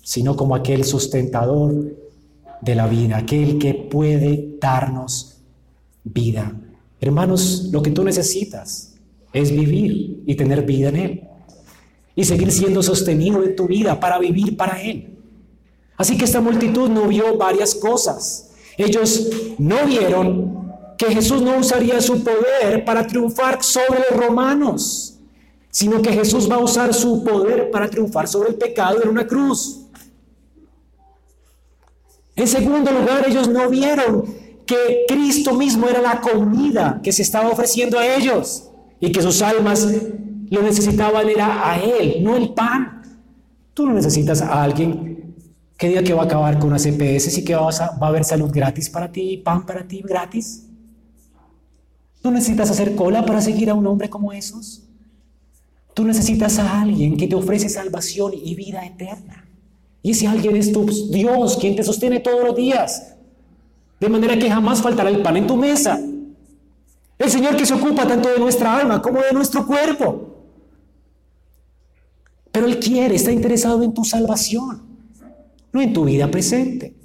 [0.02, 1.94] sino como aquel sustentador
[2.62, 5.42] de la vida, aquel que puede darnos
[6.04, 6.54] vida.
[7.02, 8.94] Hermanos, lo que tú necesitas
[9.32, 11.28] es vivir y tener vida en Él.
[12.14, 15.18] Y seguir siendo sostenido en tu vida para vivir para Él.
[15.96, 18.52] Así que esta multitud no vio varias cosas.
[18.78, 25.18] Ellos no vieron que Jesús no usaría su poder para triunfar sobre los romanos,
[25.70, 29.26] sino que Jesús va a usar su poder para triunfar sobre el pecado en una
[29.26, 29.86] cruz.
[32.36, 34.41] En segundo lugar, ellos no vieron
[34.72, 38.70] que Cristo mismo era la comida que se estaba ofreciendo a ellos
[39.00, 39.86] y que sus almas
[40.48, 43.02] lo necesitaban era a Él, no el pan.
[43.74, 45.34] Tú no necesitas a alguien
[45.76, 48.50] que diga que va a acabar con las EPS y que va a, haber salud
[48.50, 50.68] gratis para ti, pan para ti gratis.
[52.22, 54.84] ¿Tú necesitas hacer cola para seguir a un hombre como esos?
[55.94, 59.48] Tú necesitas a alguien que te ofrece salvación y vida eterna.
[60.02, 63.11] Y ese alguien es tu Dios, quien te sostiene todos los días.
[64.02, 65.96] De manera que jamás faltará el pan en tu mesa.
[67.16, 70.42] El Señor que se ocupa tanto de nuestra alma como de nuestro cuerpo.
[72.50, 74.82] Pero Él quiere, está interesado en tu salvación,
[75.72, 76.96] no en tu vida presente.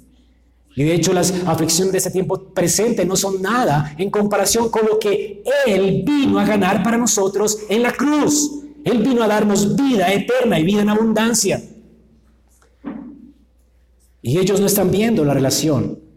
[0.74, 4.84] Y de hecho las aflicciones de ese tiempo presente no son nada en comparación con
[4.84, 8.64] lo que Él vino a ganar para nosotros en la cruz.
[8.82, 11.62] Él vino a darnos vida eterna y vida en abundancia.
[14.20, 16.07] Y ellos no están viendo la relación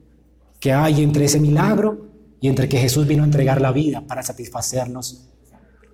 [0.62, 2.08] que hay entre ese milagro
[2.40, 5.28] y entre que Jesús vino a entregar la vida para satisfacernos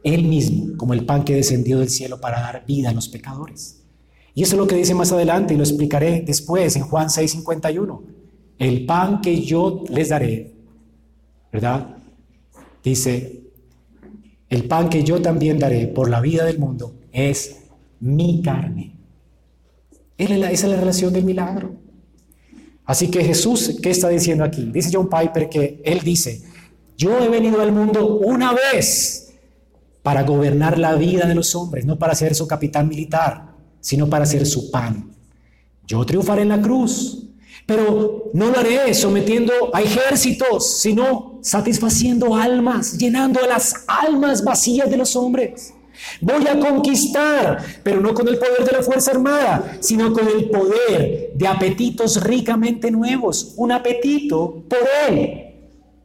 [0.03, 3.81] Él mismo, como el pan que descendió del cielo para dar vida a los pecadores.
[4.35, 8.03] Y eso es lo que dice más adelante y lo explicaré después en Juan 6:51.
[8.59, 10.53] El pan que yo les daré,
[11.51, 11.97] ¿verdad?
[12.83, 13.43] Dice,
[14.49, 17.63] el pan que yo también daré por la vida del mundo es
[17.99, 18.97] mi carne.
[20.17, 21.86] Esa es la relación del milagro.
[22.87, 24.71] Así que Jesús, ¿qué está diciendo aquí?
[24.73, 26.41] Dice John Piper que él dice,
[26.97, 29.33] yo he venido al mundo una vez
[30.01, 34.25] para gobernar la vida de los hombres, no para ser su capitán militar, sino para
[34.25, 35.11] ser su pan.
[35.85, 37.27] Yo triunfaré en la cruz,
[37.65, 44.95] pero no lo haré sometiendo a ejércitos, sino satisfaciendo almas, llenando las almas vacías de
[44.95, 45.73] los hombres.
[46.21, 50.49] Voy a conquistar, pero no con el poder de la Fuerza Armada, sino con el
[50.49, 53.53] poder de apetitos ricamente nuevos.
[53.57, 54.79] Un apetito por
[55.09, 55.55] Él,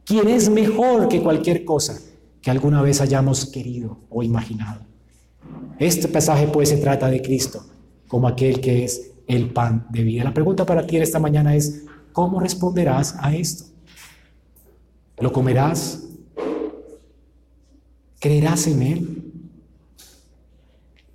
[0.05, 1.99] quien es mejor que cualquier cosa
[2.41, 4.81] que alguna vez hayamos querido o imaginado.
[5.79, 7.65] Este pasaje pues se trata de Cristo
[8.07, 10.23] como aquel que es el pan de vida.
[10.23, 13.65] La pregunta para ti esta mañana es, ¿cómo responderás a esto?
[15.17, 16.03] ¿Lo comerás?
[18.19, 19.32] ¿Creerás en Él?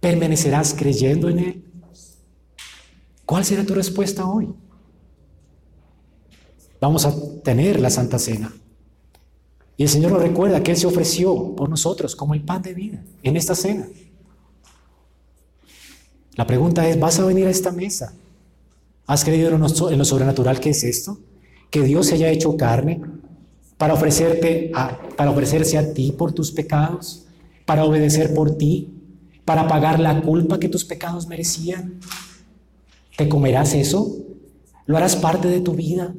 [0.01, 1.64] ¿Permanecerás creyendo en Él?
[3.24, 4.49] ¿Cuál será tu respuesta hoy?
[6.80, 8.53] Vamos a tener la Santa Cena.
[9.76, 12.74] Y el Señor nos recuerda que Él se ofreció por nosotros como el pan de
[12.74, 13.86] vida en esta cena.
[16.34, 18.12] La pregunta es, ¿vas a venir a esta mesa?
[19.07, 21.18] ¿Has creído en lo sobrenatural que es esto?
[21.70, 23.01] Que Dios se haya hecho carne
[23.76, 24.72] para, ofrecerte
[25.16, 27.26] para ofrecerse a ti por tus pecados,
[27.64, 28.97] para obedecer por ti,
[29.49, 32.01] para pagar la culpa que tus pecados merecían?
[33.16, 34.14] ¿Te comerás eso?
[34.84, 36.12] ¿Lo harás parte de tu vida?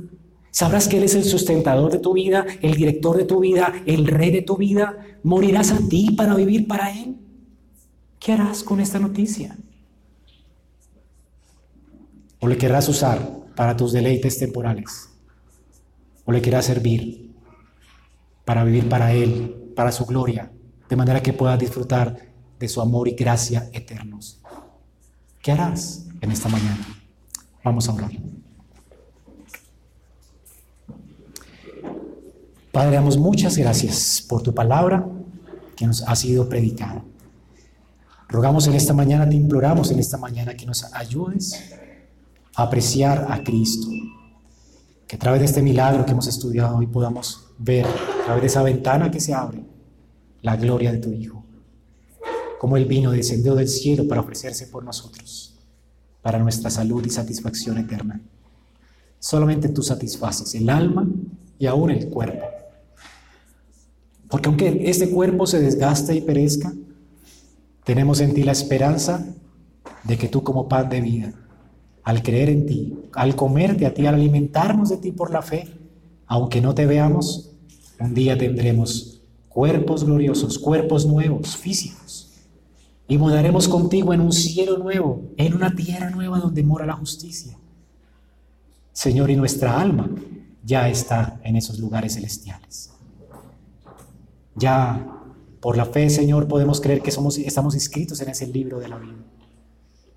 [0.50, 4.08] ¿Sabrás que Él es el sustentador de tu vida, el director de tu vida, el
[4.08, 4.98] rey de tu vida?
[5.22, 7.18] ¿Morirás a ti para vivir para Él?
[8.20, 9.56] ¿Qué harás con esta noticia?
[12.40, 13.20] ¿O le querrás usar
[13.56, 15.08] para tus deleites temporales?
[16.26, 17.30] ¿O le querrás servir
[18.44, 20.52] para vivir para Él, para su gloria,
[20.90, 22.29] de manera que puedas disfrutar
[22.60, 24.40] de su amor y gracia eternos.
[25.42, 26.86] ¿Qué harás en esta mañana?
[27.64, 28.12] Vamos a orar.
[32.72, 35.08] Padre, damos muchas gracias por tu palabra
[35.76, 37.04] que nos ha sido predicada.
[38.28, 41.74] Rogamos en esta mañana, te imploramos en esta mañana que nos ayudes
[42.56, 43.88] a apreciar a Cristo.
[45.08, 48.48] Que a través de este milagro que hemos estudiado hoy podamos ver, a través de
[48.48, 49.64] esa ventana que se abre,
[50.42, 51.39] la gloria de tu Hijo
[52.60, 55.58] como Él vino, descendió del cielo para ofrecerse por nosotros,
[56.22, 58.22] para nuestra salud y satisfacción eterna.
[59.18, 61.08] Solamente tú satisfaces el alma
[61.58, 62.46] y aún el cuerpo.
[64.30, 66.74] Porque aunque este cuerpo se desgaste y perezca,
[67.86, 69.26] tenemos en ti la esperanza
[70.04, 71.34] de que tú como pan de vida,
[72.04, 75.70] al creer en ti, al comerte a ti, al alimentarnos de ti por la fe,
[76.28, 77.46] aunque no te veamos,
[78.02, 82.29] Un día tendremos cuerpos gloriosos, cuerpos nuevos, físicos.
[83.10, 87.58] Y mudaremos contigo en un cielo nuevo, en una tierra nueva donde mora la justicia.
[88.94, 90.08] Señor, y nuestra alma
[90.64, 92.92] ya está en esos lugares celestiales.
[94.56, 95.08] Ya
[95.60, 99.00] por la fe, Señor, podemos creer que somos, estamos inscritos en ese libro de la
[99.00, 99.18] vida.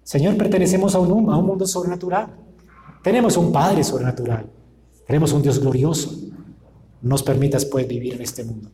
[0.04, 2.36] Señor, pertenecemos a un, a un mundo sobrenatural.
[3.02, 4.50] Tenemos un Padre sobrenatural.
[5.06, 6.14] Tenemos un Dios glorioso.
[7.00, 8.70] Nos permitas, pues, vivir en este mundo.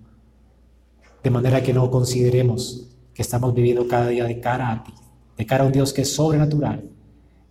[1.22, 4.92] De manera que no consideremos que estamos viviendo cada día de cara a ti,
[5.36, 6.88] de cara a un Dios que es sobrenatural,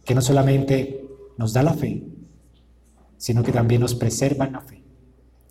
[0.05, 1.05] que no solamente
[1.37, 2.05] nos da la fe,
[3.17, 4.81] sino que también nos preserva en la fe,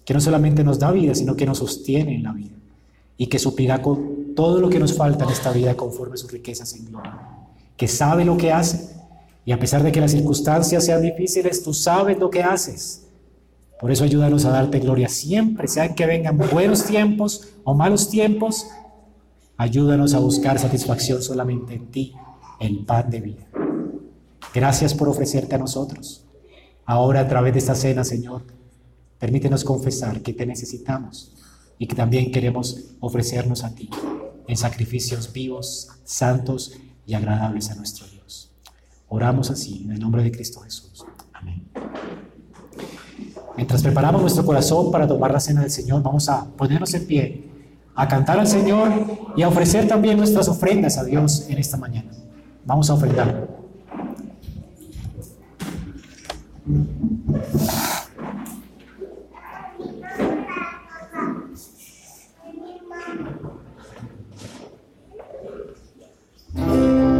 [0.06, 2.56] que no solamente nos da vida, sino que nos sostiene en la vida
[3.18, 6.72] y que suplirá con todo lo que nos falta en esta vida conforme sus riquezas
[6.76, 7.20] en gloria,
[7.76, 8.96] que sabe lo que hace
[9.44, 13.06] y a pesar de que las circunstancias sean difíciles, tú sabes lo que haces.
[13.78, 18.66] Por eso ayúdanos a darte gloria siempre, sean que vengan buenos tiempos o malos tiempos,
[19.57, 22.14] ayúdanos a buscar satisfacción solamente en ti,
[22.61, 23.46] el pan de vida.
[24.54, 26.24] Gracias por ofrecerte a nosotros.
[26.84, 28.42] Ahora a través de esta cena, Señor,
[29.18, 31.32] permítenos confesar que te necesitamos
[31.78, 33.90] y que también queremos ofrecernos a ti
[34.46, 36.72] en sacrificios vivos, santos
[37.07, 38.50] y agradables a nuestro Dios.
[39.09, 41.04] Oramos así, en el nombre de Cristo Jesús.
[41.32, 41.68] Amén.
[43.57, 47.50] Mientras preparamos nuestro corazón para tomar la cena del Señor, vamos a ponernos en pie,
[47.97, 48.92] a cantar al Señor
[49.36, 52.11] y a ofrecer también nuestras ofrendas a Dios en esta mañana.
[52.64, 53.49] Vamos a ofrendar.